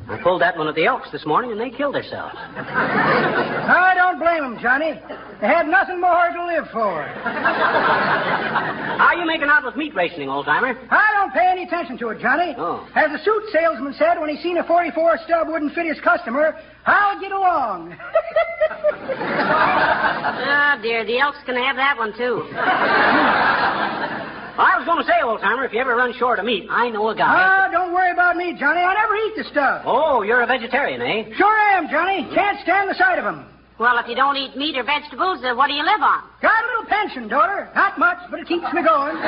I 0.09 0.17
pulled 0.23 0.41
that 0.41 0.57
one 0.57 0.69
at 0.69 0.75
the 0.75 0.87
Elks 0.87 1.11
this 1.13 1.27
morning, 1.27 1.53
and 1.53 1.61
they 1.61 1.69
killed 1.69 1.95
themselves. 1.95 2.35
I 2.35 3.93
don't 3.95 4.19
blame 4.19 4.43
them, 4.43 4.59
Johnny. 4.61 4.99
They 5.41 5.47
had 5.47 5.69
nothing 5.69 6.01
more 6.01 6.31
to 6.33 6.47
live 6.47 6.65
for. 6.73 7.03
How 7.05 9.13
are 9.13 9.17
you 9.17 9.27
making 9.27 9.49
out 9.49 9.65
with 9.65 9.77
meat 9.77 9.95
rationing, 9.95 10.31
old 10.31 10.47
timer? 10.47 10.79
I 10.91 11.13
don't 11.13 11.33
pay 11.35 11.47
any 11.53 11.65
attention 11.65 11.99
to 11.99 12.09
it, 12.09 12.21
Johnny. 12.21 12.55
Oh. 12.57 12.89
As 12.95 13.13
the 13.13 13.19
suit 13.23 13.43
salesman 13.53 13.93
said 13.99 14.19
when 14.19 14.31
he 14.31 14.43
seen 14.43 14.57
a 14.57 14.65
44 14.65 15.19
stub 15.27 15.49
wouldn't 15.49 15.75
fit 15.75 15.85
his 15.85 16.01
customer, 16.01 16.57
I'll 16.87 17.21
get 17.21 17.33
along. 17.33 17.95
Oh, 18.71 20.79
dear. 20.83 21.05
The 21.05 21.19
Elks 21.19 21.39
can 21.45 21.57
have 21.57 21.77
that 21.77 21.99
one, 21.99 22.17
too. 22.17 22.49
I 24.59 24.75
was 24.77 24.85
going 24.91 24.99
to 24.99 25.07
say, 25.07 25.23
old 25.23 25.41
timer, 25.41 25.65
if 25.65 25.73
you 25.73 25.79
ever 25.81 25.95
run 25.95 26.13
short 26.19 26.39
of 26.41 26.45
meat, 26.45 26.67
I 26.69 26.91
know 26.91 27.09
a 27.11 27.15
guy. 27.15 27.31
Ah, 27.31 27.69
don't 27.71 27.93
worry 27.95 28.11
about 28.11 28.35
me, 28.37 28.55
Johnny. 28.59 28.81
I 28.83 28.93
never 28.95 29.15
eat 29.15 29.35
the 29.39 29.45
stuff. 29.51 29.83
Oh, 29.87 30.23
you're 30.23 30.43
a 30.43 30.47
vegetarian, 30.47 31.01
eh? 31.01 31.31
Sure 31.39 31.57
am, 31.79 31.89
Johnny. 31.89 32.27
Can't 32.35 32.59
stand 32.67 32.91
the 32.91 32.95
sight 32.99 33.19
of 33.21 33.25
'em. 33.25 33.47
Well, 33.79 33.97
if 33.99 34.09
you 34.09 34.17
don't 34.17 34.37
eat 34.37 34.57
meat 34.57 34.77
or 34.77 34.83
vegetables, 34.83 35.39
uh, 35.45 35.55
what 35.55 35.69
do 35.69 35.75
you 35.75 35.85
live 35.87 36.03
on? 36.03 36.23
Got 36.43 36.59
a 36.65 36.67
little 36.67 36.87
pension, 36.91 37.29
daughter. 37.29 37.71
Not 37.77 37.97
much, 37.97 38.19
but 38.29 38.41
it 38.41 38.49
keeps 38.49 38.67
me 38.73 38.83
going. 38.83 39.15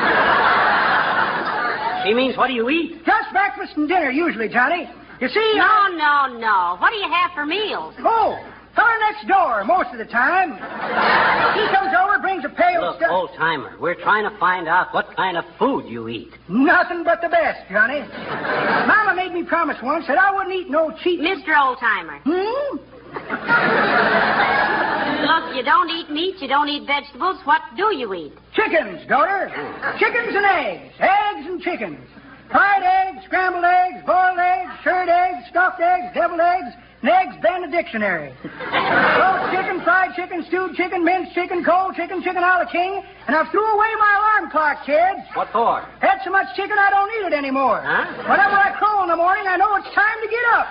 She 2.05 2.15
means, 2.15 2.35
what 2.35 2.47
do 2.49 2.55
you 2.55 2.69
eat? 2.71 3.05
Just 3.05 3.31
breakfast 3.31 3.77
and 3.77 3.87
dinner, 3.87 4.11
usually, 4.11 4.49
Johnny. 4.49 4.89
You 5.21 5.29
see, 5.29 5.53
No, 5.57 5.65
I... 5.69 5.91
no, 6.33 6.39
no. 6.41 6.77
What 6.81 6.91
do 6.91 6.97
you 6.97 7.07
have 7.13 7.31
for 7.37 7.45
meals? 7.45 7.93
Oh, 8.01 8.41
fella 8.75 8.97
next 9.05 9.29
door 9.29 9.65
most 9.65 9.91
of 9.93 9.99
the 9.99 10.07
time. 10.07 10.57
He 11.61 11.67
comes 11.91 12.11
over, 12.11 12.19
brings 12.21 12.45
a 12.45 12.49
pail 12.49 12.85
of 12.85 12.95
Look, 12.95 12.97
stuff. 13.03 13.11
old 13.11 13.31
timer, 13.37 13.77
we're 13.81 13.95
trying 13.95 14.29
to 14.29 14.37
find 14.39 14.69
out 14.69 14.93
what 14.95 15.15
kind 15.17 15.37
of 15.37 15.45
food 15.59 15.87
you 15.87 16.09
eat. 16.09 16.31
Nothing 16.49 17.05
but 17.05 17.21
the 17.21 17.29
best, 17.29 17.69
Johnny. 17.71 18.01
Mama 18.87 19.15
made 19.17 19.33
me 19.33 19.45
promise 19.45 19.77
once 19.83 20.07
that 20.07 20.19
I 20.19 20.35
wouldn't 20.35 20.55
eat 20.55 20.71
no 20.71 20.93
cheap. 21.03 21.21
Mr. 21.21 21.55
Oldtimer. 21.55 22.21
Hmm? 22.25 22.79
Look, 25.21 25.57
you 25.57 25.63
don't 25.63 25.91
eat 25.91 26.11
meat, 26.11 26.37
you 26.41 26.49
don't 26.49 26.69
eat 26.69 26.87
vegetables. 26.87 27.39
What 27.45 27.61
do 27.77 27.95
you 27.95 28.13
eat? 28.15 28.33
Chickens, 28.55 29.07
daughter. 29.09 29.49
Chickens 29.99 30.35
and 30.35 30.47
eggs. 30.47 30.95
Eggs 30.99 31.47
and 31.47 31.61
chickens. 31.61 31.99
Fried 32.51 32.83
eggs, 32.83 33.25
scrambled 33.27 33.65
eggs, 33.65 34.03
boiled 34.07 34.39
eggs, 34.39 34.71
shirred 34.83 35.09
eggs, 35.09 35.47
stuffed 35.51 35.81
eggs, 35.81 36.13
deviled 36.15 36.41
eggs, 36.41 36.75
and 37.03 37.11
eggs 37.11 37.37
banned 37.43 37.65
the 37.65 37.73
dictionary. 37.73 38.33
Roast 38.45 39.45
chicken, 39.57 39.81
fried 39.85 40.15
chicken, 40.15 40.45
stewed 40.49 40.77
chicken, 40.77 41.05
minced 41.05 41.33
chicken, 41.35 41.65
cold 41.65 41.97
chicken, 41.97 42.23
chicken 42.23 42.43
a 42.43 42.61
la 42.61 42.69
king, 42.71 43.03
and 43.27 43.35
I've 43.37 43.49
threw 43.51 43.65
away 43.65 43.89
my 43.99 44.13
alarm 44.21 44.51
clock, 44.51 44.85
kids. 44.85 45.25
What 45.35 45.49
for? 45.53 45.81
Had 46.01 46.21
so 46.25 46.31
much 46.31 46.55
chicken 46.57 46.77
I 46.77 46.91
don't 46.91 47.09
need 47.09 47.33
it 47.33 47.37
anymore. 47.37 47.81
Huh? 47.81 48.05
Whenever 48.29 48.57
I 48.57 48.77
crow 48.77 49.03
in 49.03 49.09
the 49.09 49.17
morning, 49.17 49.45
I 49.49 49.57
know 49.57 49.75
it's 49.77 49.89
time 49.95 50.19
to 50.21 50.29
get 50.29 50.45
up. 50.53 50.67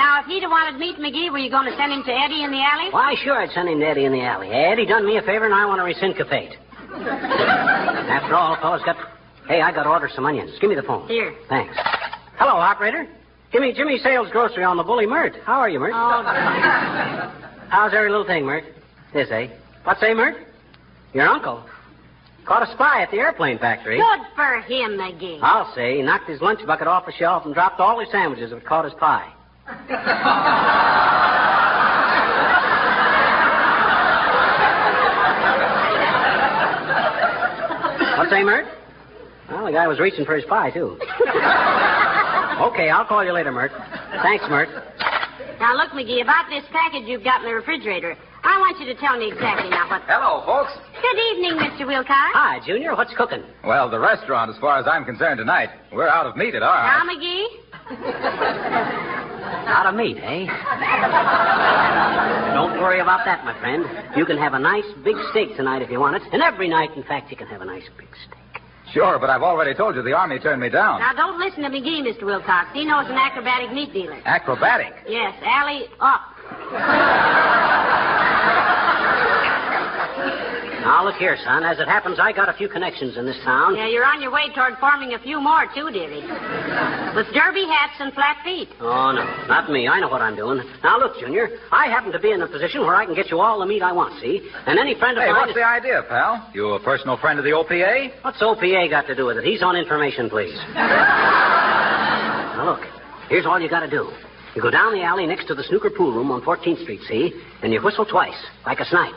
Now, 0.00 0.20
if 0.20 0.26
he'd 0.26 0.42
have 0.42 0.50
wanted 0.50 0.80
meat, 0.80 0.96
McGee, 0.96 1.30
were 1.30 1.38
you 1.38 1.50
going 1.50 1.70
to 1.70 1.76
send 1.76 1.92
him 1.92 2.02
to 2.04 2.12
Eddie 2.12 2.44
in 2.44 2.50
the 2.50 2.64
alley? 2.64 2.88
Why, 2.90 3.14
sure, 3.22 3.36
I'd 3.36 3.50
send 3.52 3.68
him 3.68 3.80
to 3.80 3.86
Eddie 3.86 4.06
in 4.06 4.12
the 4.12 4.22
alley. 4.22 4.48
Eddie 4.48 4.86
done 4.86 5.04
me 5.04 5.18
a 5.18 5.22
favor, 5.22 5.44
and 5.44 5.54
I 5.54 5.66
want 5.66 5.80
to 5.80 5.84
reciprocate. 5.84 6.56
After 6.94 8.34
all, 8.34 8.56
fellas 8.60 8.82
got. 8.84 8.96
Hey, 9.48 9.60
I 9.60 9.72
got 9.72 9.84
to 9.84 9.90
order 9.90 10.08
some 10.14 10.24
onions. 10.24 10.52
Give 10.60 10.70
me 10.70 10.76
the 10.76 10.82
phone. 10.82 11.08
Here. 11.08 11.34
Thanks. 11.48 11.74
Hello, 12.36 12.54
operator. 12.56 13.06
Give 13.52 13.60
me 13.60 13.72
Jimmy 13.72 13.98
Sales 13.98 14.28
Grocery 14.30 14.64
on 14.64 14.76
the 14.76 14.82
Bully 14.82 15.06
Myrt. 15.06 15.34
How 15.44 15.60
are 15.60 15.68
you, 15.68 15.78
Myrt? 15.78 15.92
Oh, 15.94 16.22
dear. 16.22 17.58
How's 17.68 17.92
every 17.92 18.10
little 18.10 18.26
thing, 18.26 18.46
Myrt? 18.46 18.64
This, 19.12 19.28
eh? 19.30 19.48
What's 19.84 20.00
say, 20.00 20.14
Myrt? 20.14 20.36
Your 21.12 21.28
uncle 21.28 21.64
caught 22.46 22.68
a 22.68 22.72
spy 22.72 23.02
at 23.02 23.10
the 23.10 23.18
airplane 23.18 23.58
factory. 23.58 23.98
Good 23.98 24.20
for 24.34 24.60
him, 24.62 24.92
McGee. 24.92 25.38
I'll 25.42 25.72
say 25.74 25.96
he 25.96 26.02
knocked 26.02 26.28
his 26.28 26.40
lunch 26.40 26.64
bucket 26.66 26.86
off 26.86 27.06
the 27.06 27.12
shelf 27.12 27.44
and 27.44 27.54
dropped 27.54 27.78
all 27.80 28.00
his 28.00 28.10
sandwiches 28.10 28.50
that 28.50 28.64
caught 28.64 28.84
his 28.84 28.94
pie. 28.94 29.32
What 38.22 38.30
say, 38.30 38.44
Myrt? 38.44 38.66
Well, 39.50 39.66
the 39.66 39.72
guy 39.72 39.88
was 39.88 39.98
reaching 39.98 40.24
for 40.24 40.36
his 40.36 40.44
pie, 40.44 40.70
too. 40.70 40.94
okay, 42.70 42.88
I'll 42.88 43.04
call 43.04 43.24
you 43.24 43.32
later, 43.32 43.50
Myrt. 43.50 43.72
Thanks, 44.22 44.44
Myrt. 44.48 44.68
Now, 45.58 45.74
look, 45.74 45.90
McGee, 45.90 46.22
about 46.22 46.44
this 46.48 46.62
package 46.70 47.02
you've 47.08 47.24
got 47.24 47.40
in 47.40 47.46
the 47.48 47.54
refrigerator. 47.54 48.16
I 48.44 48.60
want 48.60 48.78
you 48.78 48.86
to 48.86 48.94
tell 49.00 49.18
me 49.18 49.26
exactly 49.26 49.68
now 49.70 49.90
what. 49.90 50.02
Hello, 50.06 50.46
folks. 50.46 50.70
Good 51.02 51.18
evening, 51.34 51.58
Mr. 51.58 51.84
Wilcox. 51.84 52.14
Hi, 52.14 52.60
Junior. 52.64 52.94
What's 52.94 53.12
cooking? 53.16 53.42
Well, 53.64 53.90
the 53.90 53.98
restaurant, 53.98 54.52
as 54.54 54.60
far 54.60 54.78
as 54.78 54.86
I'm 54.86 55.04
concerned 55.04 55.38
tonight, 55.38 55.70
we're 55.92 56.06
out 56.06 56.26
of 56.26 56.36
meat 56.36 56.54
at 56.54 56.62
our 56.62 56.78
Now, 56.78 57.02
house. 57.02 57.10
McGee. 57.10 57.58
Out 59.66 59.86
of 59.86 59.94
meat, 59.94 60.18
eh? 60.18 60.46
Don't 62.54 62.80
worry 62.80 63.00
about 63.00 63.24
that, 63.24 63.44
my 63.44 63.58
friend. 63.60 63.84
You 64.16 64.24
can 64.26 64.36
have 64.38 64.54
a 64.54 64.58
nice 64.58 64.84
big 65.04 65.16
steak 65.30 65.56
tonight 65.56 65.82
if 65.82 65.90
you 65.90 66.00
want 66.00 66.16
it. 66.16 66.22
And 66.32 66.42
every 66.42 66.68
night, 66.68 66.90
in 66.96 67.02
fact, 67.02 67.30
you 67.30 67.36
can 67.36 67.46
have 67.48 67.60
a 67.60 67.64
nice 67.64 67.84
big 67.96 68.08
steak. 68.26 68.62
Sure, 68.92 69.18
but 69.18 69.30
I've 69.30 69.42
already 69.42 69.72
told 69.74 69.96
you 69.96 70.02
the 70.02 70.12
Army 70.12 70.38
turned 70.38 70.60
me 70.60 70.68
down. 70.68 71.00
Now, 71.00 71.12
don't 71.14 71.38
listen 71.38 71.62
to 71.62 71.70
McGee, 71.70 72.02
Mr. 72.02 72.24
Wilcox. 72.24 72.68
He 72.74 72.84
knows 72.84 73.06
an 73.08 73.16
acrobatic 73.16 73.72
meat 73.72 73.92
dealer. 73.92 74.20
Acrobatic. 74.26 74.92
Yes, 75.08 75.34
alley 75.42 75.86
up. 76.00 76.20
Now, 80.82 81.04
look 81.06 81.14
here, 81.16 81.36
son. 81.44 81.62
As 81.62 81.78
it 81.78 81.86
happens, 81.86 82.18
I 82.20 82.32
got 82.32 82.48
a 82.48 82.52
few 82.52 82.68
connections 82.68 83.16
in 83.16 83.24
this 83.24 83.38
town. 83.44 83.76
Yeah, 83.76 83.86
you're 83.88 84.04
on 84.04 84.20
your 84.20 84.32
way 84.32 84.50
toward 84.54 84.74
forming 84.78 85.14
a 85.14 85.18
few 85.20 85.40
more, 85.40 85.64
too, 85.74 85.90
dearie. 85.94 86.22
With 87.14 87.26
derby 87.32 87.64
hats 87.70 87.94
and 88.00 88.12
flat 88.12 88.38
feet. 88.42 88.68
Oh, 88.80 89.12
no. 89.12 89.22
Not 89.46 89.70
me. 89.70 89.86
I 89.86 90.00
know 90.00 90.08
what 90.08 90.20
I'm 90.22 90.34
doing. 90.34 90.60
Now, 90.82 90.98
look, 90.98 91.18
Junior. 91.20 91.48
I 91.70 91.86
happen 91.86 92.10
to 92.12 92.18
be 92.18 92.32
in 92.32 92.42
a 92.42 92.48
position 92.48 92.80
where 92.82 92.96
I 92.96 93.06
can 93.06 93.14
get 93.14 93.30
you 93.30 93.38
all 93.40 93.60
the 93.60 93.66
meat 93.66 93.80
I 93.82 93.92
want, 93.92 94.20
see? 94.20 94.42
And 94.66 94.78
any 94.78 94.94
friend 94.98 95.16
of 95.16 95.22
Hey, 95.22 95.30
mine... 95.30 95.40
what's 95.40 95.50
is- 95.50 95.56
the 95.56 95.64
idea, 95.66 96.02
pal? 96.08 96.50
You 96.52 96.72
a 96.74 96.80
personal 96.82 97.16
friend 97.16 97.38
of 97.38 97.44
the 97.44 97.52
OPA? 97.52 98.10
What's 98.22 98.42
OPA 98.42 98.90
got 98.90 99.06
to 99.06 99.14
do 99.14 99.26
with 99.26 99.36
it? 99.38 99.44
He's 99.44 99.62
on 99.62 99.76
information, 99.76 100.28
please. 100.28 100.54
now, 100.74 102.64
look. 102.76 102.80
Here's 103.28 103.46
all 103.46 103.60
you 103.60 103.68
got 103.70 103.80
to 103.80 103.90
do. 103.90 104.10
You 104.54 104.60
go 104.60 104.70
down 104.70 104.92
the 104.92 105.02
alley 105.02 105.26
next 105.26 105.46
to 105.46 105.54
the 105.54 105.62
snooker 105.64 105.90
pool 105.90 106.12
room 106.12 106.30
on 106.30 106.42
14th 106.42 106.82
Street, 106.82 107.00
see? 107.08 107.32
And 107.62 107.72
you 107.72 107.80
whistle 107.82 108.04
twice, 108.04 108.36
like 108.66 108.80
a 108.80 108.84
snipe. 108.84 109.14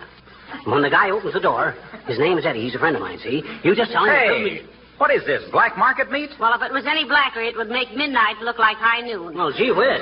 And 0.54 0.72
when 0.74 0.82
the 0.82 0.90
guy 0.90 1.10
opens 1.12 1.34
the 1.34 1.40
door, 1.40 1.76
his 2.08 2.20
name 2.20 2.38
is 2.38 2.46
Eddie. 2.46 2.62
He's 2.64 2.76
a 2.76 2.80
friend 2.80 2.96
of 2.96 3.02
mine, 3.02 3.20
see? 3.24 3.44
You 3.64 3.76
just 3.76 3.92
tell 3.92 4.06
him... 4.06 4.14
Hey, 4.14 4.66
what 4.98 5.12
is 5.12 5.26
this, 5.26 5.44
black 5.52 5.78
market 5.78 6.10
meat? 6.10 6.30
Well, 6.40 6.54
if 6.56 6.62
it 6.62 6.72
was 6.72 6.86
any 6.88 7.04
blacker, 7.04 7.42
it 7.42 7.58
would 7.58 7.68
make 7.70 7.92
midnight 7.96 8.38
look 8.40 8.58
like 8.58 8.78
high 8.78 9.02
noon. 9.02 9.36
Well, 9.36 9.52
gee 9.52 9.72
whiz. 9.72 10.00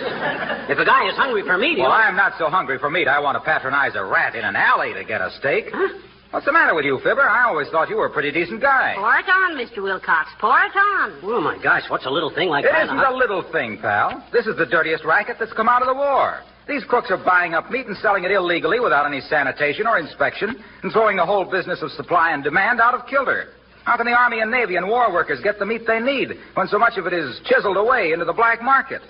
If 0.69 0.77
a 0.77 0.85
guy 0.85 1.09
is 1.09 1.15
hungry 1.15 1.41
for 1.41 1.57
meat, 1.57 1.79
Well, 1.79 1.89
he'll... 1.89 1.97
I'm 1.97 2.15
not 2.15 2.33
so 2.37 2.47
hungry 2.47 2.77
for 2.77 2.91
meat. 2.91 3.07
I 3.07 3.19
want 3.19 3.35
to 3.35 3.41
patronize 3.41 3.95
a 3.95 4.05
rat 4.05 4.35
in 4.35 4.45
an 4.45 4.55
alley 4.55 4.93
to 4.93 5.03
get 5.03 5.19
a 5.21 5.31
steak. 5.39 5.65
Huh? 5.73 5.97
What's 6.29 6.45
the 6.45 6.51
matter 6.51 6.73
with 6.75 6.85
you, 6.85 6.99
Fibber? 7.03 7.21
I 7.27 7.45
always 7.45 7.69
thought 7.69 7.89
you 7.89 7.97
were 7.97 8.05
a 8.07 8.09
pretty 8.13 8.31
decent 8.31 8.61
guy. 8.61 8.93
Pour 8.97 9.15
it 9.17 9.25
on, 9.29 9.53
Mr. 9.57 9.81
Wilcox. 9.81 10.29
Pour 10.39 10.57
it 10.61 10.75
on. 10.75 11.19
Oh, 11.23 11.41
my 11.41 11.57
gosh, 11.61 11.83
what's 11.89 12.05
a 12.05 12.09
little 12.09 12.29
thing 12.33 12.49
like 12.49 12.65
It 12.65 12.71
that? 12.71 12.85
isn't 12.85 12.97
huh? 12.97 13.13
a 13.13 13.15
little 13.15 13.43
thing, 13.51 13.77
pal. 13.79 14.23
This 14.31 14.45
is 14.47 14.57
the 14.57 14.65
dirtiest 14.65 15.03
racket 15.05 15.37
that's 15.39 15.53
come 15.53 15.69
out 15.69 15.81
of 15.81 15.87
the 15.87 15.93
war. 15.93 16.41
These 16.67 16.85
crooks 16.85 17.11
are 17.11 17.17
buying 17.17 17.53
up 17.53 17.69
meat 17.69 17.87
and 17.87 17.97
selling 17.97 18.23
it 18.23 18.31
illegally 18.31 18.79
without 18.79 19.05
any 19.05 19.19
sanitation 19.21 19.85
or 19.85 19.99
inspection 19.99 20.63
and 20.81 20.91
throwing 20.91 21.17
the 21.17 21.25
whole 21.25 21.43
business 21.43 21.81
of 21.81 21.91
supply 21.91 22.31
and 22.31 22.43
demand 22.43 22.79
out 22.79 22.93
of 22.93 23.05
kilter. 23.07 23.49
How 23.83 23.97
can 23.97 24.05
the 24.05 24.13
Army 24.13 24.39
and 24.39 24.49
Navy 24.49 24.77
and 24.77 24.87
war 24.87 25.11
workers 25.11 25.39
get 25.43 25.59
the 25.59 25.65
meat 25.65 25.81
they 25.85 25.99
need 25.99 26.29
when 26.53 26.67
so 26.67 26.79
much 26.79 26.97
of 26.97 27.05
it 27.05 27.11
is 27.11 27.41
chiseled 27.45 27.75
away 27.75 28.13
into 28.13 28.23
the 28.23 28.31
black 28.31 28.61
market? 28.61 29.01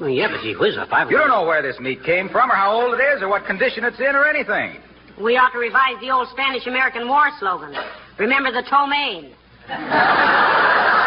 Well, 0.00 0.08
yeah, 0.08 0.28
but 0.32 0.42
gee 0.42 0.56
whiz, 0.58 0.74
if 0.76 0.92
I 0.92 1.08
You 1.08 1.16
don't 1.18 1.28
know 1.28 1.44
where 1.44 1.62
this 1.62 1.78
meat 1.78 2.02
came 2.02 2.28
from 2.28 2.50
or 2.50 2.56
how 2.56 2.72
old 2.72 2.98
it 2.98 3.02
is 3.14 3.22
or 3.22 3.28
what 3.28 3.46
condition 3.46 3.84
it's 3.84 4.00
in 4.00 4.16
or 4.16 4.26
anything. 4.26 4.80
We 5.22 5.36
ought 5.36 5.50
to 5.50 5.58
revise 5.58 6.00
the 6.00 6.10
old 6.10 6.28
Spanish 6.32 6.66
American 6.66 7.06
War 7.06 7.30
slogan. 7.38 7.74
Remember 8.18 8.50
the 8.50 8.62
Ptomaine. 8.62 9.34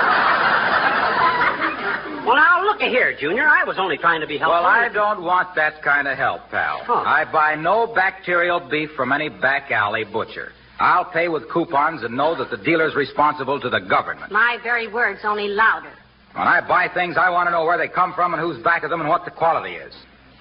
Well, 2.25 2.35
now, 2.35 2.63
look 2.63 2.79
here, 2.79 3.15
Junior. 3.19 3.45
I 3.45 3.65
was 3.65 3.75
only 3.77 3.97
trying 3.97 4.21
to 4.21 4.27
be 4.27 4.37
helpful. 4.37 4.63
Well, 4.63 4.65
I 4.65 4.87
don't 4.87 5.23
want 5.23 5.55
that 5.55 5.81
kind 5.83 6.07
of 6.07 6.17
help, 6.17 6.49
pal. 6.49 6.81
Oh. 6.87 7.03
I 7.05 7.25
buy 7.29 7.55
no 7.55 7.87
bacterial 7.93 8.61
beef 8.69 8.89
from 8.95 9.11
any 9.11 9.27
back 9.27 9.71
alley 9.71 10.05
butcher. 10.05 10.53
I'll 10.79 11.05
pay 11.05 11.27
with 11.27 11.49
coupons 11.51 12.03
and 12.03 12.15
know 12.15 12.35
that 12.37 12.49
the 12.49 12.57
dealer's 12.63 12.95
responsible 12.95 13.59
to 13.59 13.69
the 13.69 13.79
government. 13.79 14.31
My 14.31 14.57
very 14.63 14.87
words, 14.87 15.19
only 15.23 15.49
louder. 15.49 15.91
When 16.33 16.47
I 16.47 16.65
buy 16.65 16.87
things, 16.93 17.15
I 17.19 17.29
want 17.29 17.47
to 17.47 17.51
know 17.51 17.65
where 17.65 17.77
they 17.77 17.87
come 17.87 18.13
from 18.13 18.33
and 18.33 18.41
who's 18.41 18.61
back 18.63 18.83
of 18.83 18.89
them 18.89 19.01
and 19.01 19.09
what 19.09 19.25
the 19.25 19.31
quality 19.31 19.75
is. 19.75 19.93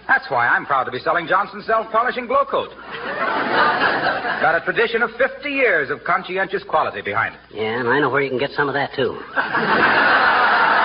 That's 0.09 0.29
why 0.31 0.49
I'm 0.49 0.67
proud 0.67 0.85
to 0.85 0.91
be 0.91 0.99
selling 1.01 1.27
Johnson's 1.27 1.67
self-polishing 1.67 2.27
Glo-Coat. 2.27 2.71
Got 4.43 4.55
a 4.55 4.63
tradition 4.65 5.03
of 5.03 5.11
50 5.19 5.49
years 5.49 5.91
of 5.91 6.03
conscientious 6.05 6.63
quality 6.69 7.03
behind 7.03 7.35
it. 7.35 7.41
Yeah, 7.55 7.81
and 7.81 7.89
I 7.89 8.01
know 8.01 8.11
where 8.11 8.23
you 8.23 8.31
can 8.31 8.39
get 8.39 8.51
some 8.51 8.69
of 8.69 8.75
that, 8.75 8.91
too. 8.97 9.19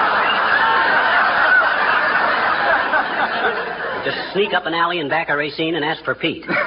Just 4.07 4.31
sneak 4.31 4.53
up 4.53 4.65
an 4.65 4.73
alley 4.73 5.01
and 5.01 5.09
back 5.09 5.27
a 5.27 5.35
Racine 5.35 5.75
and 5.75 5.83
ask 5.83 6.01
for 6.05 6.15
Pete. 6.15 6.45
Why? 6.47 6.61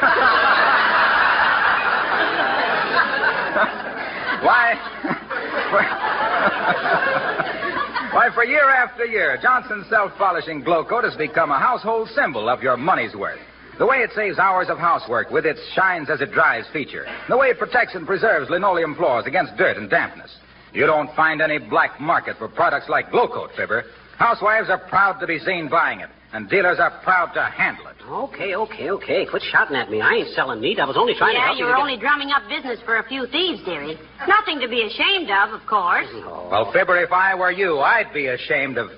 Why, 8.12 8.28
for 8.34 8.44
year 8.44 8.68
after 8.68 9.06
year, 9.06 9.38
Johnson's 9.40 9.88
self-polishing 9.88 10.64
Glo-Coat 10.64 11.04
has 11.04 11.16
become 11.16 11.50
a 11.50 11.58
household 11.58 12.10
symbol 12.14 12.50
of 12.50 12.62
your 12.62 12.76
money's 12.76 13.14
worth. 13.14 13.40
The 13.78 13.86
way 13.86 14.00
it 14.00 14.10
saves 14.14 14.38
hours 14.38 14.68
of 14.68 14.76
housework 14.76 15.30
with 15.30 15.46
its 15.46 15.60
shines 15.74 16.10
as 16.10 16.20
it 16.20 16.32
dries 16.32 16.66
feature. 16.74 17.06
The 17.30 17.38
way 17.38 17.46
it 17.46 17.58
protects 17.58 17.94
and 17.94 18.06
preserves 18.06 18.50
linoleum 18.50 18.96
floors 18.96 19.24
against 19.24 19.56
dirt 19.56 19.78
and 19.78 19.88
dampness. 19.88 20.36
You 20.74 20.84
don't 20.84 21.08
find 21.16 21.40
any 21.40 21.56
black 21.56 21.98
market 22.02 22.36
for 22.36 22.48
products 22.48 22.90
like 22.90 23.10
Glo-Coat, 23.10 23.52
Fibber. 23.56 23.84
Housewives 24.18 24.68
are 24.68 24.86
proud 24.90 25.20
to 25.20 25.26
be 25.26 25.38
seen 25.38 25.70
buying 25.70 26.00
it, 26.00 26.10
and 26.32 26.48
dealers 26.48 26.78
are 26.78 27.00
proud 27.02 27.32
to 27.34 27.42
handle 27.42 27.86
it. 27.88 27.96
Okay, 28.06 28.54
okay, 28.54 28.90
okay. 28.90 29.26
Quit 29.26 29.42
shouting 29.50 29.76
at 29.76 29.90
me. 29.90 30.00
I 30.00 30.22
ain't 30.22 30.34
selling 30.34 30.60
meat. 30.60 30.78
I 30.78 30.86
was 30.86 30.96
only 30.96 31.14
trying 31.14 31.34
to 31.34 31.38
yeah, 31.38 31.46
help 31.46 31.58
you 31.58 31.64
you. 31.64 31.70
were 31.70 31.76
to 31.76 31.80
only 31.80 31.98
drumming 31.98 32.30
up 32.30 32.48
business 32.48 32.78
for 32.84 32.98
a 32.98 33.08
few 33.08 33.26
thieves, 33.26 33.62
dearie. 33.64 33.98
Nothing 34.26 34.60
to 34.60 34.68
be 34.68 34.82
ashamed 34.82 35.30
of, 35.30 35.52
of 35.52 35.66
course. 35.66 36.06
Oh. 36.24 36.48
Well, 36.50 36.72
Fibber, 36.72 37.02
if 37.02 37.12
I 37.12 37.34
were 37.34 37.50
you, 37.50 37.78
I'd 37.80 38.12
be 38.14 38.28
ashamed 38.28 38.78
of. 38.78 38.90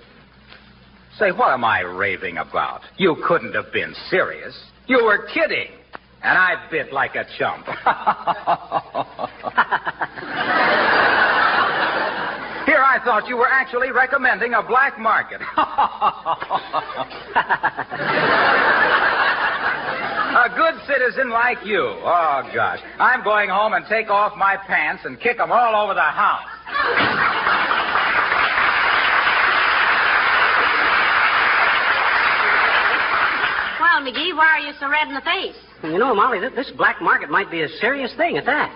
Say, 1.19 1.31
what 1.31 1.53
am 1.53 1.65
I 1.65 1.81
raving 1.81 2.39
about? 2.39 2.81
You 2.97 3.17
couldn't 3.27 3.55
have 3.55 3.73
been 3.73 3.95
serious. 4.09 4.55
You 4.87 5.05
were 5.05 5.27
kidding. 5.33 5.69
And 6.23 6.39
I 6.39 6.69
bit 6.71 6.93
like 6.93 7.17
a 7.17 7.27
chump. 7.37 7.67
Here, 12.67 12.79
I 12.79 13.01
thought 13.05 13.27
you 13.29 13.37
were 13.37 13.49
actually 13.49 13.91
recommending 13.91 14.55
a 14.55 14.63
black 14.63 14.99
market. 14.99 15.41
a 20.37 20.49
good 20.57 20.75
citizen 20.87 21.31
like 21.31 21.59
you. 21.65 21.81
Oh, 21.83 22.43
gosh. 22.55 22.81
I'm 22.99 23.23
going 23.23 23.51
home 23.51 23.75
and 23.75 23.85
take 23.89 24.09
off 24.11 24.37
my 24.37 24.57
pants 24.57 25.03
and 25.05 25.21
kick 25.21 25.37
them 25.39 25.53
all 25.53 25.85
over 25.85 25.95
the 25.95 26.01
house. 26.01 26.49
Well, 33.81 34.01
McGee, 34.03 34.37
why 34.37 34.47
are 34.57 34.61
you 34.61 34.73
so 34.79 34.89
red 34.89 35.09
in 35.09 35.15
the 35.15 35.21
face? 35.21 35.57
You 35.83 35.99
know, 35.99 36.15
Molly, 36.15 36.41
th- 36.41 36.55
this 36.55 36.71
black 36.77 37.03
market 37.03 37.31
might 37.31 37.51
be 37.51 37.63
a 37.63 37.69
serious 37.69 38.15
thing 38.17 38.39
at 38.39 38.47
that. 38.47 38.71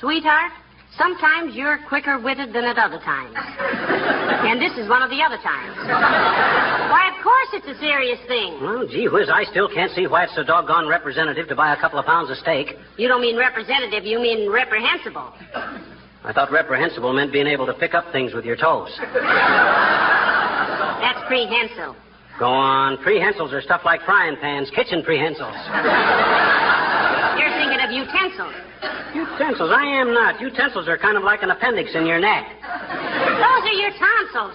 Sweetheart, 0.00 0.52
sometimes 0.96 1.54
you're 1.54 1.78
quicker 1.88 2.18
witted 2.18 2.52
than 2.52 2.64
at 2.64 2.78
other 2.78 2.98
times. 3.00 3.34
and 3.36 4.60
this 4.60 4.72
is 4.78 4.88
one 4.88 5.02
of 5.02 5.10
the 5.10 5.20
other 5.22 5.38
times. 5.42 5.76
Course 7.26 7.58
it's 7.58 7.66
a 7.66 7.74
serious 7.82 8.22
thing. 8.28 8.62
Well, 8.62 8.86
gee 8.86 9.08
whiz, 9.08 9.26
I 9.26 9.42
still 9.50 9.66
can't 9.66 9.90
see 9.90 10.06
why 10.06 10.30
it's 10.30 10.36
so 10.36 10.44
doggone 10.44 10.86
representative 10.86 11.48
to 11.48 11.56
buy 11.56 11.74
a 11.74 11.80
couple 11.80 11.98
of 11.98 12.06
pounds 12.06 12.30
of 12.30 12.36
steak. 12.36 12.78
You 12.98 13.08
don't 13.08 13.20
mean 13.20 13.36
representative, 13.36 14.04
you 14.04 14.20
mean 14.20 14.48
reprehensible. 14.48 15.34
I 16.22 16.32
thought 16.32 16.52
reprehensible 16.52 17.12
meant 17.12 17.32
being 17.32 17.48
able 17.48 17.66
to 17.66 17.74
pick 17.74 17.94
up 17.94 18.12
things 18.12 18.32
with 18.32 18.44
your 18.44 18.54
toes. 18.54 18.96
That's 19.02 19.18
prehensile. 21.26 21.96
Go 22.38 22.46
on. 22.46 22.96
Prehensils 22.98 23.52
are 23.52 23.60
stuff 23.60 23.80
like 23.84 24.02
frying 24.02 24.36
pans, 24.36 24.70
kitchen 24.70 25.02
prehensils. 25.02 25.56
You're 27.42 27.50
thinking 27.58 27.82
of 27.82 27.90
utensils. 27.90 28.54
Utensils? 29.12 29.72
I 29.74 29.82
am 29.98 30.14
not. 30.14 30.40
Utensils 30.40 30.86
are 30.86 30.96
kind 30.96 31.16
of 31.16 31.24
like 31.24 31.42
an 31.42 31.50
appendix 31.50 31.92
in 31.92 32.06
your 32.06 32.20
neck. 32.20 32.46
Those 32.62 33.64
are 33.66 33.74
your 33.74 33.90
tonsils. 33.98 34.54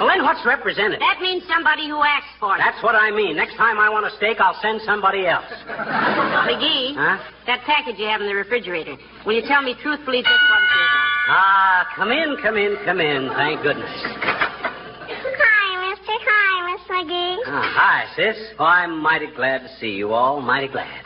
Well, 0.00 0.08
then 0.08 0.24
what's 0.24 0.40
represented? 0.48 0.98
That 0.98 1.20
means 1.20 1.44
somebody 1.46 1.84
who 1.86 2.00
asks 2.00 2.32
for 2.40 2.56
it. 2.56 2.58
That's 2.64 2.82
what 2.82 2.94
I 2.96 3.10
mean. 3.12 3.36
Next 3.36 3.56
time 3.60 3.78
I 3.78 3.90
want 3.92 4.06
a 4.08 4.10
steak, 4.16 4.40
I'll 4.40 4.56
send 4.62 4.80
somebody 4.88 5.26
else. 5.28 5.44
McGee, 5.68 6.96
Huh? 6.96 7.20
that 7.46 7.60
package 7.68 7.98
you 7.98 8.06
have 8.08 8.22
in 8.22 8.26
the 8.26 8.34
refrigerator, 8.34 8.96
will 9.26 9.34
you 9.34 9.42
tell 9.46 9.60
me 9.60 9.74
truthfully 9.82 10.22
just 10.24 10.40
what 10.48 10.60
it 10.64 10.72
is? 10.72 10.88
Ah, 11.28 11.86
come 11.94 12.10
in, 12.12 12.36
come 12.42 12.56
in, 12.56 12.76
come 12.86 13.00
in. 13.00 13.28
Thank 13.36 13.60
goodness. 13.62 13.92
Hi, 13.92 15.90
Mister. 15.90 16.16
Hi, 16.16 16.72
Miss 16.72 16.80
McGee. 16.88 17.36
Ah, 17.46 17.62
hi, 17.76 18.04
sis. 18.16 18.36
Oh, 18.58 18.64
I'm 18.64 18.98
mighty 19.02 19.28
glad 19.36 19.58
to 19.58 19.68
see 19.78 19.90
you 19.90 20.12
all. 20.14 20.40
Mighty 20.40 20.68
glad. 20.68 21.04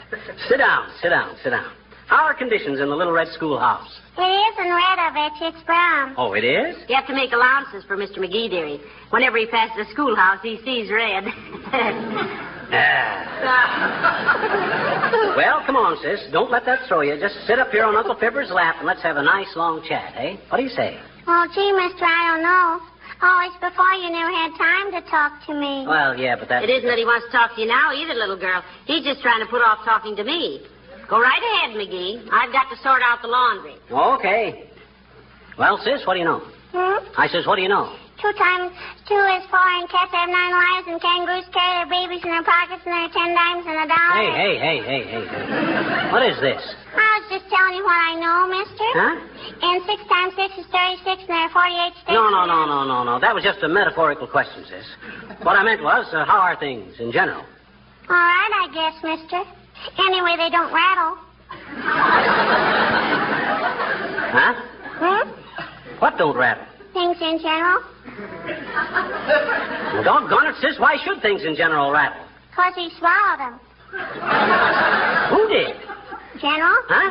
Sit 0.48 0.58
down, 0.58 0.88
sit 1.02 1.08
down, 1.10 1.34
sit 1.42 1.50
down. 1.50 1.72
How 2.06 2.24
are 2.24 2.34
conditions 2.34 2.80
in 2.80 2.88
the 2.88 2.94
little 2.96 3.12
red 3.12 3.28
schoolhouse? 3.32 3.88
It 4.16 4.22
isn't 4.22 4.70
red 4.70 4.98
of 5.08 5.16
it. 5.16 5.32
It's 5.54 5.62
brown. 5.64 6.14
Oh, 6.16 6.34
it 6.34 6.44
is? 6.44 6.76
You 6.88 6.94
have 6.94 7.06
to 7.08 7.14
make 7.14 7.32
allowances 7.32 7.82
for 7.84 7.96
Mr. 7.96 8.18
McGee, 8.18 8.48
dearie. 8.50 8.80
Whenever 9.10 9.38
he 9.38 9.46
passes 9.46 9.86
the 9.86 9.92
schoolhouse, 9.92 10.38
he 10.42 10.58
sees 10.64 10.90
red. 10.90 11.24
Ah. 13.46 15.34
well, 15.36 15.62
come 15.66 15.76
on, 15.76 15.94
sis. 16.02 16.18
Don't 16.32 16.50
let 16.50 16.64
that 16.66 16.88
throw 16.88 17.02
you. 17.02 17.14
Just 17.20 17.36
sit 17.46 17.58
up 17.60 17.70
here 17.70 17.84
on 17.84 17.94
Uncle 17.94 18.16
Fibber's 18.18 18.50
lap 18.50 18.76
and 18.78 18.86
let's 18.86 19.02
have 19.02 19.16
a 19.16 19.22
nice 19.22 19.52
long 19.54 19.84
chat, 19.86 20.14
eh? 20.16 20.36
What 20.48 20.58
do 20.58 20.64
you 20.64 20.70
say? 20.74 20.98
Well, 21.26 21.46
gee, 21.54 21.70
Mister, 21.70 22.02
I 22.02 22.34
don't 22.34 22.42
know. 22.42 22.80
Always 23.22 23.54
before 23.62 23.94
you 23.94 24.10
never 24.10 24.32
had 24.32 24.50
time 24.58 24.90
to 24.90 25.00
talk 25.08 25.46
to 25.46 25.54
me. 25.54 25.86
Well, 25.86 26.18
yeah, 26.18 26.34
but 26.36 26.48
that. 26.48 26.64
it 26.64 26.70
isn't 26.70 26.88
that 26.88 26.98
he 26.98 27.04
wants 27.04 27.26
to 27.26 27.32
talk 27.32 27.54
to 27.54 27.60
you 27.62 27.68
now 27.68 27.92
either, 27.94 28.14
little 28.14 28.38
girl. 28.38 28.62
He's 28.86 29.04
just 29.04 29.22
trying 29.22 29.40
to 29.40 29.46
put 29.46 29.62
off 29.62 29.84
talking 29.84 30.16
to 30.16 30.24
me. 30.24 30.66
Go 31.08 31.20
right 31.20 31.42
ahead, 31.42 31.76
McGee. 31.76 32.26
I've 32.32 32.52
got 32.52 32.70
to 32.70 32.76
sort 32.82 33.02
out 33.02 33.20
the 33.22 33.28
laundry. 33.28 33.76
Okay. 33.90 34.68
Well, 35.58 35.78
sis, 35.78 36.06
what 36.06 36.14
do 36.14 36.20
you 36.20 36.26
know? 36.26 36.40
Hmm? 36.72 37.04
I 37.16 37.28
says, 37.28 37.46
what 37.46 37.56
do 37.56 37.62
you 37.62 37.68
know? 37.68 37.94
Two 38.22 38.32
times 38.40 38.72
two 39.04 39.20
is 39.36 39.44
four, 39.52 39.60
and 39.60 39.84
cats 39.90 40.10
have 40.14 40.30
nine 40.30 40.54
lives, 40.54 40.86
and 40.88 40.96
kangaroos 41.02 41.44
carry 41.52 41.84
their 41.84 41.90
babies 41.92 42.24
in 42.24 42.30
their 42.30 42.46
pockets, 42.46 42.80
and 42.86 42.94
they're 42.94 43.12
ten 43.12 43.36
dimes 43.36 43.66
and 43.68 43.84
a 43.84 43.86
dollar. 43.90 44.16
Hey, 44.16 44.30
hey, 44.32 44.54
hey, 44.56 44.78
hey, 44.80 45.02
hey, 45.04 45.24
hey. 45.28 46.10
What 46.10 46.24
is 46.24 46.40
this? 46.40 46.62
I 46.94 47.20
was 47.20 47.26
just 47.28 47.46
telling 47.52 47.74
you 47.76 47.84
what 47.84 48.00
I 48.00 48.12
know, 48.16 48.48
Mister. 48.48 48.86
Huh? 48.96 49.14
And 49.60 49.76
six 49.84 50.00
times 50.08 50.32
six 50.40 50.56
is 50.56 50.64
thirty-six, 50.72 51.26
and 51.26 51.36
there 51.36 51.44
are 51.44 51.52
forty-eight 51.52 51.94
sticks. 52.00 52.16
No, 52.16 52.32
no, 52.32 52.46
no, 52.48 52.64
no, 52.64 52.86
no, 52.86 53.04
no. 53.04 53.20
That 53.20 53.34
was 53.34 53.44
just 53.44 53.60
a 53.60 53.68
metaphorical 53.68 54.26
question, 54.26 54.64
sis. 54.64 54.86
What 55.44 55.58
I 55.58 55.62
meant 55.62 55.82
was, 55.82 56.08
uh, 56.14 56.24
how 56.24 56.40
are 56.40 56.56
things 56.56 56.96
in 56.98 57.12
general? 57.12 57.44
All 58.08 58.16
right, 58.16 58.52
I 58.56 58.66
guess, 58.72 58.94
Mister. 59.04 59.44
Anyway, 59.98 60.36
they 60.36 60.50
don't 60.50 60.72
rattle. 60.72 61.18
Huh? 64.34 64.54
Hmm? 64.98 65.28
What 65.98 66.18
don't 66.18 66.36
rattle? 66.36 66.64
Things 66.92 67.16
in 67.20 67.38
general. 67.38 67.82
Well, 69.94 70.04
doggone 70.04 70.46
it, 70.48 70.56
sis. 70.60 70.78
Why 70.78 70.96
should 71.04 71.22
things 71.22 71.44
in 71.44 71.56
general 71.56 71.90
rattle? 71.90 72.22
Cause 72.54 72.74
he 72.74 72.90
swallowed 72.98 73.38
them. 73.38 73.60
Who 75.30 75.48
did? 75.48 75.74
General? 76.42 76.78
Huh? 76.90 77.10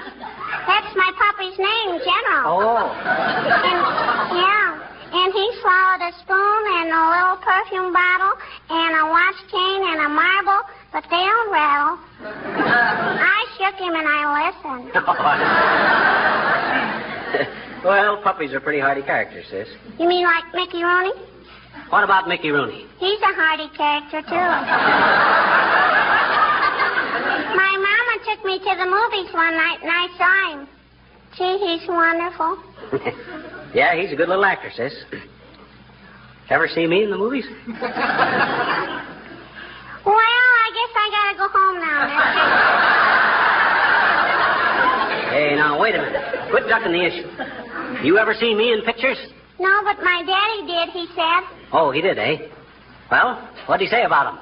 That's 0.68 0.92
my 0.96 1.12
puppy's 1.16 1.58
name, 1.58 2.00
General. 2.04 2.44
Oh. 2.44 2.92
And, 2.92 3.80
yeah. 4.36 4.84
And 5.14 5.30
he 5.32 5.46
swallowed 5.62 6.02
a 6.04 6.12
spoon 6.24 6.62
and 6.80 6.92
a 6.92 7.04
little 7.08 7.38
perfume 7.40 7.94
bottle 7.94 8.36
and 8.70 8.92
a 9.00 9.06
watch 9.08 9.40
chain 9.48 9.80
and 9.94 10.00
a 10.06 10.10
marble, 10.10 10.68
but 10.92 11.04
they 11.08 11.24
don't 11.24 11.52
rattle. 11.52 12.00
I 13.24 13.46
shook 13.58 13.76
him 13.80 13.94
and 13.94 14.08
I 14.08 14.50
listened. 14.50 14.92
well, 17.86 18.18
puppies 18.24 18.52
are 18.54 18.60
pretty 18.60 18.80
hardy 18.80 19.02
characters, 19.04 19.46
sis. 19.50 19.68
You 20.00 20.08
mean 20.08 20.24
like 20.26 20.44
Mickey 20.54 20.84
Rooney? 20.84 21.14
What 21.90 22.04
about 22.04 22.28
Mickey 22.28 22.50
Rooney? 22.50 22.86
He's 23.00 23.20
a 23.22 23.34
hardy 23.34 23.70
character, 23.78 24.22
too. 24.22 24.36
Oh. 24.36 24.36
My 27.56 27.78
mama 27.78 28.18
took 28.26 28.44
me 28.46 28.58
to 28.60 28.76
the 28.78 28.86
movies 28.86 29.32
one 29.34 29.56
night 29.56 29.80
and 29.82 29.92
I 29.92 30.08
saw 30.18 30.52
him. 30.58 30.68
Gee, 31.38 31.58
he's 31.58 31.88
wonderful. 31.88 32.58
yeah, 33.74 33.96
he's 34.00 34.12
a 34.12 34.16
good 34.16 34.30
little 34.30 34.46
actor, 34.46 34.70
sis. 34.76 34.94
Ever 36.50 36.68
see 36.68 36.86
me 36.88 37.04
in 37.04 37.10
the 37.12 37.18
movies? 37.18 37.46
Well, 41.34 41.50
I 41.50 41.50
guess 41.50 41.50
I 41.50 41.50
gotta 41.50 41.50
go 41.50 41.50
home 41.50 41.80
now, 41.80 42.06
mister. 42.08 42.44
Hey, 45.34 45.56
now, 45.56 45.80
wait 45.82 45.96
a 45.96 45.98
minute. 45.98 46.22
Quit 46.52 46.68
ducking 46.70 46.92
the 46.94 47.02
issue. 47.10 47.26
You 48.06 48.20
ever 48.20 48.36
see 48.36 48.54
me 48.54 48.72
in 48.72 48.84
pictures? 48.86 49.18
No, 49.60 49.82
but 49.84 49.98
my 50.04 50.22
daddy 50.22 50.62
did, 50.70 50.90
he 50.94 51.08
said. 51.16 51.42
Oh, 51.74 51.90
he 51.90 52.02
did, 52.02 52.20
eh? 52.20 52.38
Well, 53.10 53.42
what'd 53.66 53.82
he 53.82 53.90
say 53.90 54.04
about 54.04 54.30
him? 54.34 54.40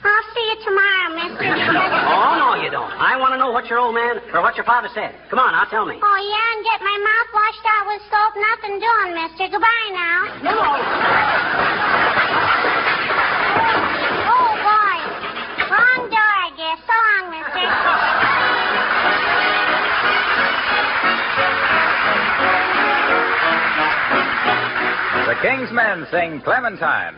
I'll 0.00 0.24
see 0.32 0.40
you 0.40 0.56
tomorrow, 0.64 1.08
mister. 1.20 1.52
Oh, 2.10 2.32
no, 2.40 2.64
you 2.64 2.70
don't. 2.70 2.88
I 2.96 3.16
want 3.20 3.34
to 3.34 3.38
know 3.38 3.50
what 3.52 3.66
your 3.68 3.78
old 3.78 3.94
man 3.94 4.20
or 4.32 4.40
what 4.40 4.56
your 4.56 4.64
father 4.64 4.88
said. 4.94 5.12
Come 5.28 5.38
on, 5.38 5.52
now, 5.52 5.64
tell 5.68 5.84
me. 5.84 6.00
Oh, 6.00 6.20
yeah, 6.24 6.56
and 6.56 6.64
get 6.64 6.80
my 6.80 6.96
mouth 6.96 7.28
washed 7.36 7.66
out 7.76 7.84
with 7.92 8.00
soap. 8.08 8.32
Nothing 8.40 8.80
doing, 8.80 9.12
mister. 9.20 9.52
Goodbye 9.52 9.88
now. 9.92 10.18
No. 10.48 11.69
The 25.30 25.38
King's 25.46 25.70
Men 25.70 26.08
sing 26.10 26.42
Clementine. 26.42 27.14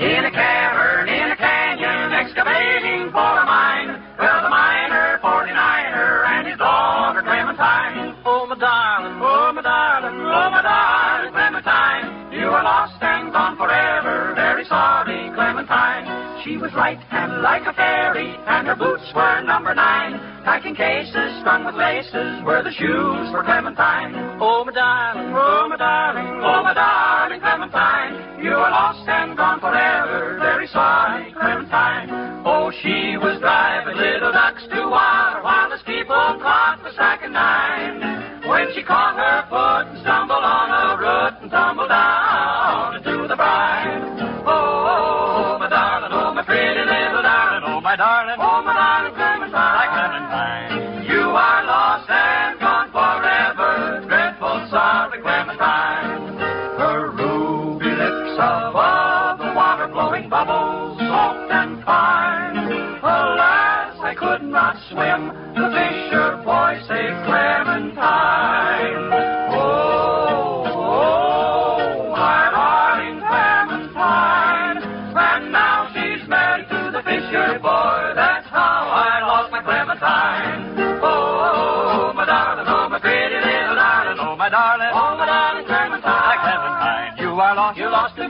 In 0.00 0.24
a 0.24 0.32
cavern, 0.32 1.12
in 1.12 1.28
a 1.28 1.36
canyon, 1.36 2.08
excavating 2.08 3.12
for 3.12 3.36
a 3.36 3.44
mine, 3.44 4.00
well, 4.16 4.40
the 4.40 4.48
miner, 4.48 5.20
49er, 5.20 6.24
and 6.24 6.48
his 6.48 6.56
daughter 6.56 7.20
Clementine. 7.20 8.16
Oh, 8.24 8.46
my 8.48 8.56
darling, 8.56 9.20
oh, 9.20 9.52
my 9.52 9.60
darling, 9.60 10.24
oh, 10.24 10.48
my 10.56 10.62
darling, 10.64 11.32
Clementine, 11.36 12.32
you 12.32 12.48
are 12.48 12.64
lost 12.64 12.96
and 13.02 13.30
gone 13.30 13.58
forever. 13.58 14.32
Very 14.34 14.64
sorry, 14.64 15.28
Clementine. 15.36 16.42
She 16.44 16.56
was 16.56 16.72
light 16.72 17.04
and 17.10 17.42
like 17.42 17.66
a 17.68 17.74
fairy, 17.74 18.32
and 18.48 18.66
her 18.68 18.74
boots 18.74 19.12
were 19.14 19.42
number 19.42 19.74
nine. 19.74 20.16
Packing 20.62 20.78
cases 20.78 21.42
strung 21.42 21.66
with 21.66 21.74
laces 21.74 22.38
were 22.46 22.62
the 22.62 22.70
shoes 22.70 23.26
for 23.34 23.42
Clementine. 23.42 24.14
Oh, 24.38 24.62
my 24.62 24.70
darling, 24.70 25.34
oh, 25.34 25.66
my 25.66 25.74
darling, 25.74 26.38
oh, 26.38 26.62
my 26.62 26.70
darling, 26.70 27.40
Clementine, 27.42 28.38
you 28.38 28.54
are 28.54 28.70
lost 28.70 29.02
and 29.08 29.36
gone 29.36 29.58
forever. 29.58 30.38
Very 30.38 30.68
sorry, 30.68 31.34
Clementine. 31.34 32.46
Oh, 32.46 32.70
she 32.78 33.18
was 33.18 33.42
driving 33.42 33.98
little 33.98 34.30
ducks 34.30 34.62
to 34.70 34.86
water 34.86 35.42
while 35.42 35.66
the 35.66 35.82
steeple 35.82 36.38
clock 36.38 36.78
was 36.86 36.94
striking 36.94 37.32
nine. 37.32 38.46
When 38.46 38.70
she 38.70 38.86
caught 38.86 39.18
her 39.18 39.42
foot 39.50 39.71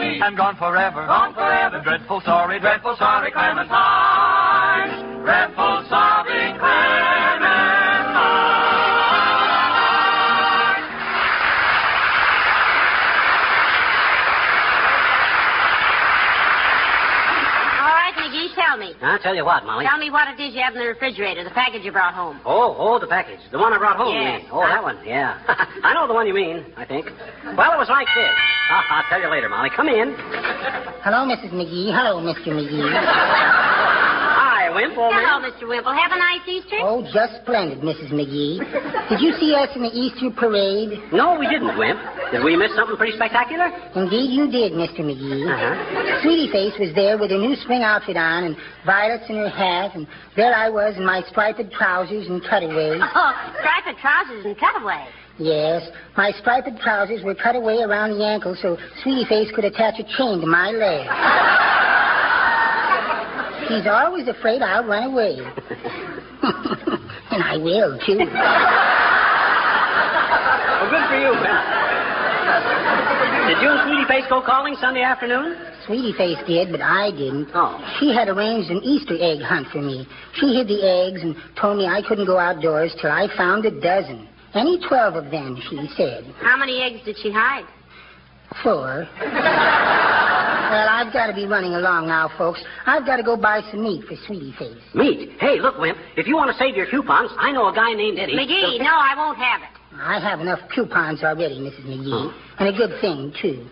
me, 0.02 0.20
and 0.20 0.36
gone 0.36 0.56
forever, 0.56 1.06
gone 1.06 1.34
forever. 1.34 1.80
Dreadful 1.82 2.20
sorry, 2.24 2.58
dreadful 2.60 2.96
sorry, 2.98 3.30
Clementine. 3.30 5.22
Dreadful 5.22 5.86
sorry, 5.88 6.52
Clementine. 6.58 8.02
All 17.82 17.90
right, 17.90 18.14
McGee, 18.14 18.54
tell 18.54 18.76
me. 18.78 18.94
I'll 19.02 19.18
tell 19.18 19.34
you 19.34 19.44
what, 19.44 19.64
Molly. 19.66 19.84
Tell 19.84 19.98
me 19.98 20.10
what 20.10 20.28
it 20.28 20.38
is 20.40 20.54
you 20.54 20.62
have 20.62 20.74
in 20.74 20.80
the 20.80 20.86
refrigerator, 20.86 21.42
the 21.42 21.50
package 21.50 21.82
you 21.82 21.90
brought 21.90 22.14
home. 22.14 22.40
Oh, 22.46 22.76
oh, 22.78 22.98
the 23.00 23.08
package. 23.08 23.40
The 23.50 23.58
one 23.58 23.72
I 23.72 23.78
brought 23.78 23.96
home, 23.96 24.14
you 24.14 24.20
Yes. 24.22 24.42
mean? 24.42 24.50
Oh, 24.52 24.60
that 24.62 24.82
one, 24.82 24.98
yeah. 25.04 25.42
I 25.82 25.92
know 25.94 26.06
the 26.06 26.14
one 26.14 26.26
you 26.28 26.34
mean, 26.34 26.64
I 26.76 26.84
think. 26.84 27.06
Well, 27.58 27.72
it 27.74 27.78
was 27.78 27.88
like 27.88 28.06
this. 28.14 28.30
Ah, 28.72 28.84
I'll 29.04 29.08
tell 29.10 29.20
you 29.20 29.28
later, 29.30 29.48
Molly. 29.52 29.68
Come 29.76 29.88
in. 29.88 30.16
Hello, 31.04 31.28
Mrs. 31.28 31.52
McGee. 31.52 31.92
Hello, 31.92 32.24
Mr. 32.24 32.48
McGee. 32.56 32.88
Hi, 32.88 34.70
Wimp, 34.72 34.94
Hello, 34.96 35.10
man. 35.12 35.44
Mr. 35.52 35.68
Wimple. 35.68 35.92
Have 35.92 36.12
a 36.12 36.16
nice 36.16 36.40
Easter? 36.48 36.78
Oh, 36.80 37.04
just 37.12 37.42
splendid, 37.42 37.80
Mrs. 37.84 38.08
McGee. 38.16 38.64
Did 39.10 39.20
you 39.20 39.36
see 39.36 39.52
us 39.52 39.68
in 39.76 39.82
the 39.82 39.92
Easter 39.92 40.30
parade? 40.32 40.96
No, 41.12 41.36
we 41.36 41.48
didn't, 41.52 41.76
Wimp. 41.76 42.00
Did 42.32 42.40
we 42.44 42.56
miss 42.56 42.72
something 42.74 42.96
pretty 42.96 43.12
spectacular? 43.12 43.68
Indeed, 43.92 44.32
you 44.32 44.48
did, 44.48 44.72
Mr. 44.72 45.04
McGee. 45.04 45.44
Uh-huh. 45.44 46.22
Sweetie 46.22 46.48
Face 46.48 46.72
was 46.80 46.94
there 46.94 47.18
with 47.18 47.30
her 47.30 47.36
new 47.38 47.56
spring 47.60 47.82
outfit 47.82 48.16
on 48.16 48.44
and 48.44 48.56
violets 48.86 49.28
in 49.28 49.36
her 49.36 49.50
hat, 49.52 49.92
and 49.94 50.06
there 50.36 50.54
I 50.54 50.70
was 50.70 50.96
in 50.96 51.04
my 51.04 51.20
striped 51.28 51.60
trousers 51.76 52.26
and 52.28 52.40
cutaways. 52.40 53.02
Oh, 53.14 53.32
striped 53.60 54.00
trousers 54.00 54.46
and 54.46 54.56
cutaway. 54.56 55.04
Yes, 55.42 55.82
my 56.16 56.30
striped 56.38 56.70
trousers 56.80 57.24
were 57.24 57.34
cut 57.34 57.56
away 57.56 57.82
around 57.82 58.16
the 58.16 58.24
ankle 58.24 58.54
so 58.62 58.78
Sweetie 59.02 59.24
Face 59.24 59.50
could 59.52 59.64
attach 59.64 59.98
a 59.98 60.04
chain 60.16 60.40
to 60.40 60.46
my 60.46 60.70
leg. 60.70 61.02
He's 63.66 63.88
always 63.90 64.28
afraid 64.28 64.62
I'll 64.62 64.84
run 64.84 65.10
away. 65.10 65.38
and 67.32 67.42
I 67.42 67.56
will, 67.56 67.98
too. 68.06 68.18
Well, 68.18 68.30
good 70.90 71.06
for 71.10 71.18
you, 71.18 71.34
Wimp. 71.34 71.82
Did 73.48 73.58
you 73.62 73.70
and 73.74 73.82
Sweetie 73.88 74.06
Face 74.06 74.26
go 74.28 74.42
calling 74.42 74.76
Sunday 74.80 75.02
afternoon? 75.02 75.56
Sweetie 75.86 76.12
Face 76.12 76.38
did, 76.46 76.70
but 76.70 76.80
I 76.80 77.10
didn't. 77.10 77.48
Oh. 77.52 77.82
She 77.98 78.14
had 78.14 78.28
arranged 78.28 78.70
an 78.70 78.80
Easter 78.84 79.18
egg 79.18 79.42
hunt 79.42 79.66
for 79.72 79.82
me. 79.82 80.06
She 80.34 80.54
hid 80.54 80.68
the 80.68 80.86
eggs 80.86 81.22
and 81.22 81.34
told 81.60 81.78
me 81.78 81.86
I 81.86 82.00
couldn't 82.06 82.26
go 82.26 82.38
outdoors 82.38 82.94
till 83.00 83.10
I 83.10 83.26
found 83.36 83.66
a 83.66 83.72
dozen. 83.80 84.28
Any 84.54 84.78
twelve 84.86 85.14
of 85.14 85.30
them, 85.30 85.60
she 85.70 85.88
said. 85.96 86.32
How 86.40 86.56
many 86.56 86.82
eggs 86.82 87.04
did 87.04 87.16
she 87.22 87.32
hide? 87.32 87.64
Four. 88.62 89.08
well, 89.18 90.88
I've 90.88 91.12
got 91.12 91.28
to 91.28 91.34
be 91.34 91.46
running 91.46 91.72
along 91.72 92.08
now, 92.08 92.30
folks. 92.36 92.62
I've 92.84 93.06
got 93.06 93.16
to 93.16 93.22
go 93.22 93.36
buy 93.36 93.62
some 93.70 93.82
meat 93.82 94.04
for 94.04 94.14
Sweetie 94.26 94.54
Face. 94.58 94.76
Meat. 94.94 95.30
Hey, 95.40 95.58
look, 95.58 95.78
Wimp. 95.78 95.96
If 96.16 96.26
you 96.26 96.36
want 96.36 96.50
to 96.50 96.58
save 96.58 96.76
your 96.76 96.86
coupons, 96.86 97.30
I 97.38 97.50
know 97.52 97.68
a 97.68 97.74
guy 97.74 97.94
named 97.94 98.18
Eddie. 98.18 98.34
McGee, 98.34 98.78
no, 98.78 98.92
I 98.92 99.14
won't 99.16 99.38
have 99.38 99.62
it. 99.62 99.68
I 99.94 100.20
have 100.20 100.40
enough 100.40 100.60
coupons 100.74 101.22
already, 101.22 101.58
Mrs. 101.60 101.84
McGee. 101.86 102.12
Oh. 102.12 102.34
And 102.58 102.68
a 102.68 102.76
good 102.76 103.00
thing, 103.00 103.32
too. 103.40 103.66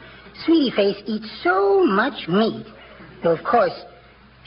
Sweetie 0.47 0.75
Face 0.75 1.03
eats 1.07 1.29
so 1.43 1.85
much 1.85 2.29
meat. 2.29 2.67
Though, 3.23 3.37
of 3.37 3.45
course, 3.45 3.73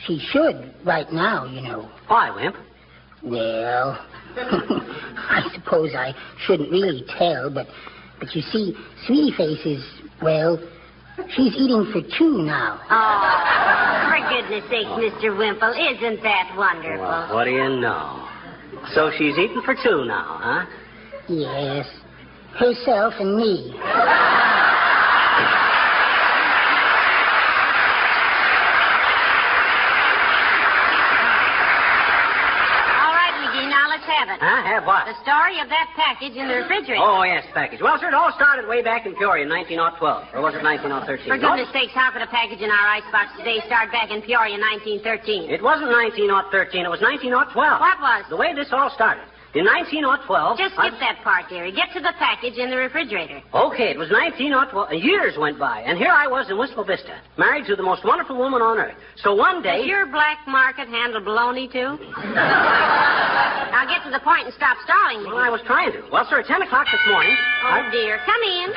she 0.07 0.19
should 0.31 0.73
right 0.83 1.11
now, 1.11 1.45
you 1.45 1.61
know. 1.61 1.89
Why, 2.07 2.31
Wimp? 2.31 2.55
Well, 3.23 4.03
I 4.37 5.49
suppose 5.53 5.93
I 5.95 6.13
shouldn't 6.45 6.71
really 6.71 7.03
tell, 7.17 7.49
but 7.49 7.67
but 8.19 8.33
you 8.35 8.41
see, 8.41 8.75
Sweetie 9.05 9.35
Face 9.35 9.65
is 9.65 9.83
well, 10.21 10.57
she's 11.35 11.53
eating 11.55 11.85
for 11.91 12.01
two 12.17 12.43
now. 12.43 12.79
Oh, 12.89 14.09
for 14.09 14.19
goodness 14.29 14.63
sake, 14.69 14.87
Mr. 14.87 15.37
Wimple, 15.37 15.73
isn't 15.73 16.23
that 16.23 16.53
wonderful? 16.57 17.03
Well, 17.03 17.35
what 17.35 17.45
do 17.45 17.51
you 17.51 17.69
know? 17.81 18.27
So 18.93 19.11
she's 19.17 19.37
eating 19.37 19.61
for 19.65 19.75
two 19.75 20.05
now, 20.05 20.39
huh? 20.39 20.65
Yes, 21.27 21.87
herself 22.57 23.13
and 23.19 23.35
me. 23.35 23.73
All 32.99 33.13
right, 33.13 33.33
McGee, 33.39 33.69
now 33.69 33.89
let's 33.89 34.05
have 34.05 34.29
it. 34.29 34.39
Huh? 34.39 34.63
Have 34.63 34.85
what? 35.03 35.11
The 35.11 35.19
story 35.23 35.59
of 35.59 35.67
that 35.69 35.91
package 35.95 36.35
in 36.35 36.47
the 36.47 36.63
refrigerator. 36.63 37.03
Oh, 37.03 37.23
yes, 37.23 37.43
package. 37.53 37.81
Well, 37.81 37.99
sir, 37.99 38.07
it 38.07 38.13
all 38.13 38.31
started 38.35 38.67
way 38.67 38.81
back 38.81 39.05
in 39.05 39.15
Peoria 39.15 39.43
in 39.43 39.51
1912. 39.51 39.99
Or 40.33 40.41
was 40.41 40.55
it 40.55 40.63
1913? 40.63 41.27
For 41.27 41.37
goodness 41.37 41.67
sakes, 41.75 41.91
how 41.93 42.11
could 42.11 42.23
a 42.23 42.31
package 42.31 42.63
in 42.63 42.71
our 42.71 42.87
icebox 42.87 43.35
today 43.37 43.59
start 43.67 43.91
back 43.91 44.11
in 44.11 44.23
Peoria 44.23 44.55
in 44.55 44.63
1913? 45.03 45.51
It 45.51 45.61
wasn't 45.61 45.91
1913. 45.91 46.87
It 46.87 46.91
was 46.91 47.03
1912. 47.03 47.51
What 47.53 47.99
was? 47.99 48.23
The 48.31 48.39
way 48.39 48.55
this 48.55 48.71
all 48.71 48.91
started. 48.95 49.27
In 49.53 49.69
1912. 49.69 50.57
Just 50.57 50.73
skip 50.73 50.97
that 50.97 51.21
part, 51.21 51.45
dearie. 51.45 51.69
Get 51.69 51.93
to 51.93 52.01
the 52.01 52.13
package 52.17 52.57
in 52.57 52.73
the 52.73 52.77
refrigerator. 52.77 53.37
Okay, 53.53 53.93
it 53.93 53.99
was 54.01 54.09
1912. 54.09 54.65
Years 54.97 55.37
went 55.37 55.59
by, 55.61 55.85
and 55.85 55.93
here 55.93 56.09
I 56.09 56.25
was 56.25 56.49
in 56.49 56.57
Wistful 56.57 56.85
Vista, 56.85 57.21
married 57.37 57.67
to 57.67 57.75
the 57.75 57.85
most 57.85 58.03
wonderful 58.03 58.35
woman 58.35 58.63
on 58.63 58.79
earth. 58.79 58.97
So 59.21 59.35
one 59.35 59.61
day. 59.61 59.85
Does 59.85 59.85
your 59.85 60.07
black 60.07 60.39
market 60.47 60.87
handle 60.89 61.21
baloney, 61.21 61.69
too? 61.69 62.01
now 64.13 64.19
get 64.19 64.19
to 64.19 64.19
the 64.19 64.23
point 64.23 64.45
and 64.45 64.53
stop 64.55 64.77
stalling 64.85 65.23
me. 65.23 65.29
Well, 65.29 65.37
I 65.37 65.49
was 65.49 65.61
trying 65.65 65.91
to. 65.93 66.01
Well, 66.11 66.25
sir, 66.29 66.39
at 66.39 66.45
10 66.45 66.61
o'clock 66.61 66.87
this 66.91 67.01
morning. 67.09 67.35
Oh, 67.65 67.89
dear. 67.91 68.19
Come 68.25 68.41
in. 68.43 68.69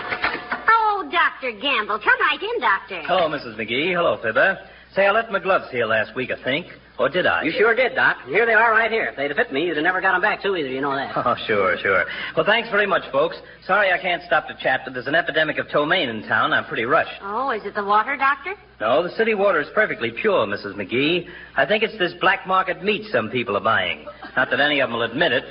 Oh, 0.69 1.09
Dr. 1.11 1.53
Gamble. 1.53 1.99
Come 1.99 2.21
right 2.21 2.43
in, 2.43 2.61
Doctor. 2.61 3.03
Hello, 3.07 3.29
Mrs. 3.29 3.57
McGee. 3.57 3.93
Hello, 3.95 4.19
Fibber. 4.23 4.59
Say, 4.95 5.07
I 5.07 5.11
left 5.11 5.31
my 5.31 5.41
gloves 5.41 5.67
here 5.71 5.85
last 5.85 6.15
week, 6.15 6.31
I 6.31 6.43
think. 6.43 6.67
Or 6.99 7.11
did 7.11 7.27
I? 7.27 7.43
You 7.43 7.53
sure 7.53 7.75
did, 7.75 7.95
Doc. 7.95 8.17
Here 8.27 8.47
they 8.47 8.55
are 8.55 8.71
right 8.71 8.91
here. 8.91 9.05
If 9.05 9.17
they'd 9.17 9.29
have 9.29 9.37
fit 9.37 9.53
me, 9.53 9.67
you'd 9.67 9.77
have 9.77 9.85
never 9.85 10.01
got 10.01 10.13
them 10.13 10.23
back, 10.23 10.41
too, 10.43 10.57
either. 10.57 10.71
You 10.71 10.81
know 10.81 10.97
that. 10.97 11.13
Oh, 11.27 11.37
sure, 11.47 11.77
sure. 11.77 12.05
Well, 12.35 12.47
thanks 12.47 12.71
very 12.71 12.87
much, 12.87 13.03
folks. 13.13 13.37
Sorry 13.67 13.93
I 13.93 14.01
can't 14.01 14.23
stop 14.25 14.49
to 14.49 14.57
chat, 14.63 14.81
but 14.85 14.95
there's 14.95 15.07
an 15.07 15.15
epidemic 15.15 15.59
of 15.59 15.69
ptomaine 15.69 16.09
in 16.09 16.23
town. 16.27 16.55
I'm 16.55 16.65
pretty 16.65 16.85
rushed. 16.87 17.21
Oh, 17.21 17.51
is 17.51 17.65
it 17.67 17.75
the 17.75 17.85
water, 17.85 18.17
Doctor? 18.17 18.55
No, 18.81 19.03
the 19.03 19.11
city 19.11 19.35
water 19.35 19.61
is 19.61 19.69
perfectly 19.75 20.11
pure, 20.11 20.47
Mrs. 20.47 20.75
McGee. 20.75 21.29
I 21.57 21.67
think 21.67 21.83
it's 21.83 21.99
this 21.99 22.15
black 22.21 22.47
market 22.47 22.83
meat 22.83 23.11
some 23.13 23.29
people 23.29 23.57
are 23.59 23.63
buying. 23.63 24.07
Not 24.37 24.51
that 24.51 24.61
any 24.61 24.81
of 24.81 24.91
them 24.91 24.99
will 24.99 25.11
admit 25.11 25.33
it. 25.33 25.45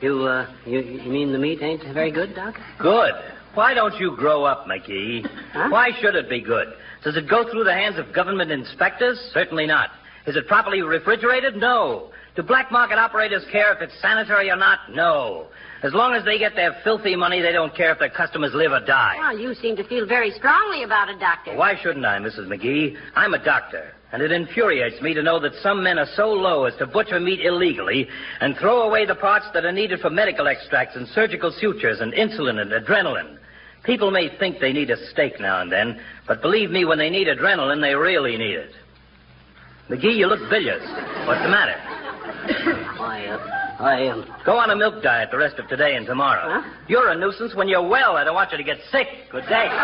You, 0.00 0.24
uh, 0.24 0.46
you, 0.64 0.80
you 0.80 1.10
mean 1.10 1.32
the 1.32 1.38
meat 1.38 1.60
ain't 1.62 1.82
very 1.92 2.10
good, 2.10 2.34
Doc? 2.34 2.54
Good. 2.78 3.12
Why 3.54 3.74
don't 3.74 3.98
you 3.98 4.16
grow 4.16 4.44
up, 4.44 4.66
McGee? 4.66 5.26
Huh? 5.52 5.68
Why 5.68 5.90
should 6.00 6.14
it 6.14 6.30
be 6.30 6.40
good? 6.40 6.68
Does 7.02 7.16
it 7.16 7.28
go 7.28 7.50
through 7.50 7.64
the 7.64 7.72
hands 7.74 7.98
of 7.98 8.14
government 8.14 8.52
inspectors? 8.52 9.18
Certainly 9.34 9.66
not. 9.66 9.90
Is 10.26 10.36
it 10.36 10.46
properly 10.46 10.80
refrigerated? 10.82 11.56
No. 11.56 12.10
Do 12.36 12.42
black 12.42 12.70
market 12.70 12.98
operators 12.98 13.44
care 13.50 13.72
if 13.74 13.82
it's 13.82 14.00
sanitary 14.00 14.50
or 14.50 14.56
not? 14.56 14.78
No. 14.94 15.48
As 15.82 15.92
long 15.92 16.14
as 16.14 16.24
they 16.24 16.38
get 16.38 16.54
their 16.54 16.76
filthy 16.84 17.16
money, 17.16 17.40
they 17.40 17.52
don't 17.52 17.74
care 17.74 17.90
if 17.90 17.98
their 17.98 18.10
customers 18.10 18.52
live 18.54 18.70
or 18.70 18.80
die. 18.84 19.16
Well, 19.18 19.38
you 19.38 19.54
seem 19.54 19.76
to 19.76 19.84
feel 19.84 20.06
very 20.06 20.30
strongly 20.30 20.84
about 20.84 21.08
it, 21.08 21.18
Doctor. 21.18 21.56
Why 21.56 21.74
shouldn't 21.82 22.04
I, 22.04 22.18
Mrs. 22.18 22.46
McGee? 22.46 22.96
I'm 23.16 23.34
a 23.34 23.42
doctor, 23.44 23.92
and 24.12 24.22
it 24.22 24.32
infuriates 24.32 25.00
me 25.00 25.14
to 25.14 25.22
know 25.22 25.38
that 25.40 25.54
some 25.62 25.82
men 25.82 25.98
are 25.98 26.08
so 26.16 26.26
low 26.32 26.64
as 26.64 26.74
to 26.76 26.86
butcher 26.86 27.20
meat 27.20 27.40
illegally 27.40 28.08
and 28.40 28.56
throw 28.56 28.82
away 28.82 29.06
the 29.06 29.14
parts 29.14 29.46
that 29.54 29.64
are 29.64 29.72
needed 29.72 30.00
for 30.00 30.10
medical 30.10 30.48
extracts 30.48 30.96
and 30.96 31.06
surgical 31.08 31.52
sutures 31.52 32.00
and 32.00 32.12
insulin 32.12 32.60
and 32.60 32.72
adrenaline. 32.72 33.38
People 33.84 34.10
may 34.10 34.28
think 34.38 34.60
they 34.60 34.72
need 34.72 34.90
a 34.90 34.96
steak 35.10 35.40
now 35.40 35.60
and 35.62 35.72
then, 35.72 36.00
but 36.26 36.42
believe 36.42 36.70
me, 36.70 36.84
when 36.84 36.98
they 36.98 37.08
need 37.08 37.28
adrenaline, 37.28 37.80
they 37.80 37.94
really 37.94 38.36
need 38.36 38.56
it. 38.56 38.72
McGee, 39.88 40.16
you 40.16 40.26
look 40.26 40.48
bilious. 40.50 40.82
What's 41.26 41.42
the 41.42 41.48
matter? 41.48 41.74
I, 43.00 43.26
uh, 43.26 43.82
I, 43.82 44.08
um... 44.08 44.24
Go 44.44 44.56
on 44.58 44.70
a 44.70 44.76
milk 44.76 45.02
diet 45.02 45.30
the 45.32 45.38
rest 45.38 45.58
of 45.58 45.66
today 45.68 45.96
and 45.96 46.06
tomorrow. 46.06 46.60
Huh? 46.60 46.62
You're 46.86 47.08
a 47.08 47.16
nuisance 47.18 47.54
when 47.56 47.66
you're 47.66 47.86
well. 47.86 48.16
I 48.16 48.22
don't 48.22 48.34
want 48.34 48.52
you 48.52 48.58
to 48.58 48.62
get 48.62 48.78
sick. 48.92 49.08
Good 49.32 49.48
day. 49.48 49.66
That's 49.66 49.82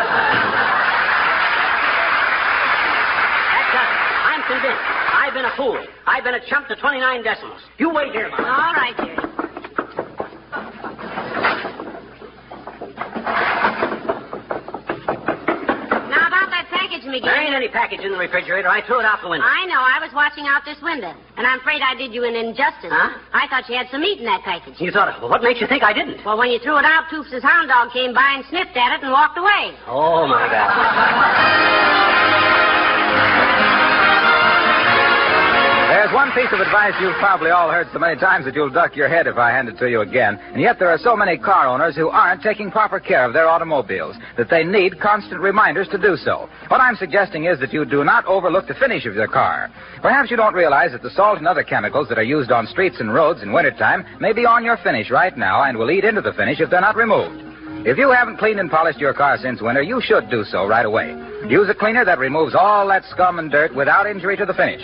done. 3.73 3.91
I'm 4.23 4.41
convinced. 4.47 4.79
I've 5.11 5.26
been 5.37 5.45
a 5.45 5.55
fool. 5.55 5.77
I've 6.07 6.23
been 6.23 6.33
a 6.33 6.43
chump 6.49 6.67
to 6.67 6.75
29 6.75 7.21
decimals. 7.21 7.61
You 7.77 7.93
wait 7.93 8.11
here, 8.11 8.27
Mom. 8.29 8.41
All 8.41 8.73
right, 8.73 8.97
dearie. 8.97 9.13
Now, 16.09 16.25
about 16.25 16.49
that 16.49 16.65
package, 16.73 17.05
McGee. 17.05 17.21
There 17.21 17.37
ain't 17.37 17.53
any 17.53 17.67
package 17.69 18.01
in 18.01 18.11
the 18.13 18.17
refrigerator. 18.17 18.67
I 18.67 18.81
threw 18.87 18.97
it 18.99 19.05
out 19.05 19.21
the 19.21 19.29
window. 19.29 19.45
I 19.45 19.67
know. 19.67 19.77
I 19.77 20.01
was 20.01 20.09
watching 20.15 20.47
out 20.47 20.65
this 20.65 20.81
window, 20.81 21.13
and 21.37 21.45
I'm 21.45 21.59
afraid 21.59 21.83
I 21.85 21.93
did 21.93 22.15
you 22.15 22.25
an 22.25 22.33
injustice. 22.33 22.89
Huh? 22.89 23.21
I 23.31 23.45
thought 23.47 23.69
you 23.69 23.77
had 23.77 23.85
some 23.91 24.01
meat 24.01 24.17
in 24.17 24.25
that 24.25 24.41
package. 24.41 24.81
You 24.81 24.89
thought, 24.89 25.21
well, 25.21 25.29
what 25.29 25.43
makes 25.43 25.61
you 25.61 25.67
think 25.67 25.83
I 25.83 25.93
didn't? 25.93 26.25
Well, 26.25 26.39
when 26.39 26.49
you 26.49 26.57
threw 26.57 26.79
it 26.79 26.85
out, 26.85 27.13
Toops' 27.13 27.43
hound 27.45 27.69
dog 27.69 27.93
came 27.93 28.11
by 28.11 28.41
and 28.41 28.45
sniffed 28.49 28.73
at 28.73 28.97
it 28.97 29.03
and 29.05 29.13
walked 29.13 29.37
away. 29.37 29.77
Oh, 29.85 30.25
my 30.25 30.49
God. 30.49 31.86
There's 35.97 36.13
one 36.13 36.31
piece 36.33 36.53
of 36.53 36.59
advice 36.59 36.93
you've 37.01 37.17
probably 37.17 37.49
all 37.49 37.71
heard 37.71 37.87
so 37.91 37.97
many 37.97 38.19
times 38.19 38.45
that 38.45 38.53
you'll 38.53 38.69
duck 38.69 38.95
your 38.95 39.09
head 39.09 39.25
if 39.25 39.37
I 39.37 39.49
hand 39.49 39.67
it 39.67 39.79
to 39.79 39.89
you 39.89 40.01
again. 40.01 40.37
And 40.53 40.61
yet 40.61 40.77
there 40.77 40.91
are 40.91 40.99
so 40.99 41.15
many 41.15 41.39
car 41.39 41.65
owners 41.65 41.95
who 41.95 42.09
aren't 42.09 42.43
taking 42.43 42.69
proper 42.69 42.99
care 42.99 43.25
of 43.25 43.33
their 43.33 43.49
automobiles 43.49 44.15
that 44.37 44.47
they 44.47 44.63
need 44.63 44.99
constant 44.99 45.41
reminders 45.41 45.87
to 45.87 45.97
do 45.97 46.15
so. 46.15 46.49
What 46.67 46.81
I'm 46.81 46.97
suggesting 46.97 47.45
is 47.45 47.59
that 47.61 47.73
you 47.73 47.83
do 47.83 48.03
not 48.03 48.27
overlook 48.27 48.67
the 48.67 48.75
finish 48.75 49.07
of 49.07 49.15
your 49.15 49.27
car. 49.27 49.71
Perhaps 50.03 50.29
you 50.29 50.37
don't 50.37 50.53
realize 50.53 50.91
that 50.91 51.01
the 51.01 51.09
salt 51.09 51.39
and 51.39 51.47
other 51.47 51.63
chemicals 51.63 52.07
that 52.09 52.19
are 52.19 52.23
used 52.23 52.51
on 52.51 52.67
streets 52.67 52.97
and 52.99 53.11
roads 53.11 53.41
in 53.41 53.51
wintertime 53.51 54.05
may 54.21 54.33
be 54.33 54.45
on 54.45 54.63
your 54.63 54.77
finish 54.83 55.09
right 55.09 55.35
now 55.35 55.63
and 55.63 55.79
will 55.79 55.89
eat 55.89 56.05
into 56.05 56.21
the 56.21 56.33
finish 56.33 56.59
if 56.59 56.69
they're 56.69 56.79
not 56.79 56.95
removed. 56.95 57.56
If 57.87 57.97
you 57.97 58.11
haven't 58.11 58.35
cleaned 58.35 58.59
and 58.59 58.69
polished 58.69 58.99
your 58.99 59.13
car 59.13 59.37
since 59.37 59.61
winter, 59.61 59.81
you 59.81 60.01
should 60.03 60.29
do 60.29 60.43
so 60.43 60.67
right 60.67 60.85
away. 60.85 61.15
Use 61.47 61.69
a 61.69 61.73
cleaner 61.73 62.03
that 62.03 62.19
removes 62.19 62.53
all 62.53 62.85
that 62.89 63.05
scum 63.05 63.39
and 63.39 63.49
dirt 63.49 63.73
without 63.73 64.05
injury 64.05 64.35
to 64.35 64.45
the 64.45 64.53
finish. 64.53 64.81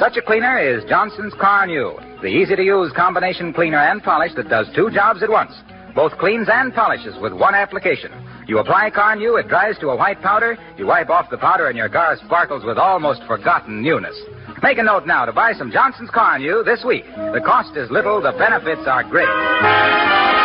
Such 0.00 0.16
a 0.16 0.22
cleaner 0.22 0.58
is 0.58 0.82
Johnson's 0.88 1.34
Carnu, 1.34 2.00
the 2.22 2.28
easy 2.28 2.56
to 2.56 2.62
use 2.62 2.90
combination 2.96 3.52
cleaner 3.52 3.76
and 3.76 4.02
polish 4.02 4.32
that 4.36 4.48
does 4.48 4.68
two 4.74 4.88
jobs 4.90 5.22
at 5.22 5.28
once. 5.28 5.52
Both 5.94 6.16
cleans 6.16 6.48
and 6.50 6.72
polishes 6.72 7.14
with 7.20 7.34
one 7.34 7.54
application. 7.54 8.10
You 8.48 8.56
apply 8.60 8.90
Carnu, 8.90 9.38
it 9.38 9.48
dries 9.48 9.78
to 9.80 9.90
a 9.90 9.96
white 9.96 10.22
powder, 10.22 10.56
you 10.78 10.86
wipe 10.86 11.10
off 11.10 11.28
the 11.28 11.36
powder, 11.36 11.68
and 11.68 11.76
your 11.76 11.90
car 11.90 12.16
sparkles 12.24 12.64
with 12.64 12.78
almost 12.78 13.20
forgotten 13.26 13.82
newness. 13.82 14.16
Make 14.62 14.78
a 14.78 14.82
note 14.82 15.06
now 15.06 15.26
to 15.26 15.32
buy 15.34 15.52
some 15.52 15.70
Johnson's 15.70 16.08
Carnu 16.08 16.64
this 16.64 16.82
week. 16.86 17.04
The 17.04 17.42
cost 17.44 17.76
is 17.76 17.90
little, 17.90 18.22
the 18.22 18.32
benefits 18.32 18.86
are 18.86 19.04
great. 19.04 20.35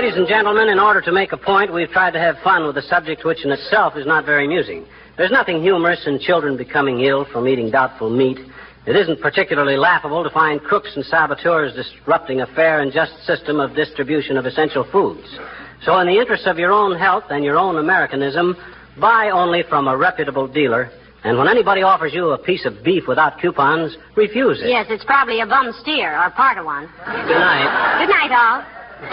Ladies 0.00 0.16
and 0.16 0.26
gentlemen, 0.26 0.70
in 0.70 0.78
order 0.78 1.02
to 1.02 1.12
make 1.12 1.32
a 1.32 1.36
point, 1.36 1.74
we've 1.74 1.90
tried 1.90 2.12
to 2.12 2.18
have 2.18 2.36
fun 2.42 2.66
with 2.66 2.74
a 2.78 2.82
subject 2.88 3.22
which 3.26 3.44
in 3.44 3.50
itself 3.52 3.98
is 3.98 4.06
not 4.06 4.24
very 4.24 4.46
amusing. 4.46 4.86
There's 5.18 5.30
nothing 5.30 5.60
humorous 5.60 6.06
in 6.06 6.18
children 6.18 6.56
becoming 6.56 7.02
ill 7.02 7.26
from 7.26 7.46
eating 7.46 7.70
doubtful 7.70 8.08
meat. 8.08 8.38
It 8.86 8.96
isn't 8.96 9.20
particularly 9.20 9.76
laughable 9.76 10.24
to 10.24 10.30
find 10.30 10.58
crooks 10.62 10.90
and 10.96 11.04
saboteurs 11.04 11.74
disrupting 11.74 12.40
a 12.40 12.46
fair 12.46 12.80
and 12.80 12.90
just 12.90 13.12
system 13.26 13.60
of 13.60 13.76
distribution 13.76 14.38
of 14.38 14.46
essential 14.46 14.88
foods. 14.90 15.28
So, 15.84 15.98
in 15.98 16.06
the 16.06 16.18
interest 16.18 16.46
of 16.46 16.58
your 16.58 16.72
own 16.72 16.98
health 16.98 17.24
and 17.28 17.44
your 17.44 17.58
own 17.58 17.76
Americanism, 17.76 18.56
buy 18.98 19.28
only 19.28 19.64
from 19.68 19.86
a 19.86 19.94
reputable 19.94 20.48
dealer. 20.48 20.90
And 21.24 21.36
when 21.36 21.46
anybody 21.46 21.82
offers 21.82 22.14
you 22.14 22.30
a 22.30 22.38
piece 22.38 22.64
of 22.64 22.82
beef 22.82 23.06
without 23.06 23.38
coupons, 23.38 23.98
refuse 24.16 24.62
it. 24.62 24.70
Yes, 24.70 24.86
it's 24.88 25.04
probably 25.04 25.42
a 25.42 25.46
bum 25.46 25.74
steer 25.82 26.18
or 26.18 26.30
part 26.30 26.56
of 26.56 26.64
one. 26.64 26.86
Good 27.04 27.36
night. 27.36 27.98
Good 28.00 28.08
night, 28.08 28.32
all. 28.32 28.79
The 29.00 29.08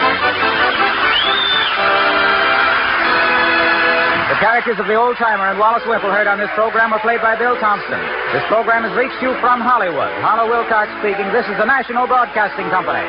characters 4.44 4.78
of 4.78 4.86
the 4.86 4.94
old 4.94 5.16
timer 5.16 5.48
and 5.48 5.58
Wallace 5.58 5.82
Wimple 5.88 6.10
heard 6.10 6.26
on 6.26 6.38
this 6.38 6.50
program 6.54 6.90
were 6.90 6.98
played 7.00 7.22
by 7.22 7.36
Bill 7.36 7.56
Thompson. 7.56 7.98
This 8.32 8.44
program 8.48 8.84
has 8.84 8.92
reached 8.92 9.22
you 9.22 9.32
from 9.40 9.60
Hollywood. 9.60 10.12
Harlow 10.20 10.50
Wilcox 10.50 10.92
speaking. 11.00 11.32
This 11.32 11.48
is 11.48 11.56
the 11.56 11.64
National 11.64 12.06
Broadcasting 12.06 12.68
Company. 12.68 13.08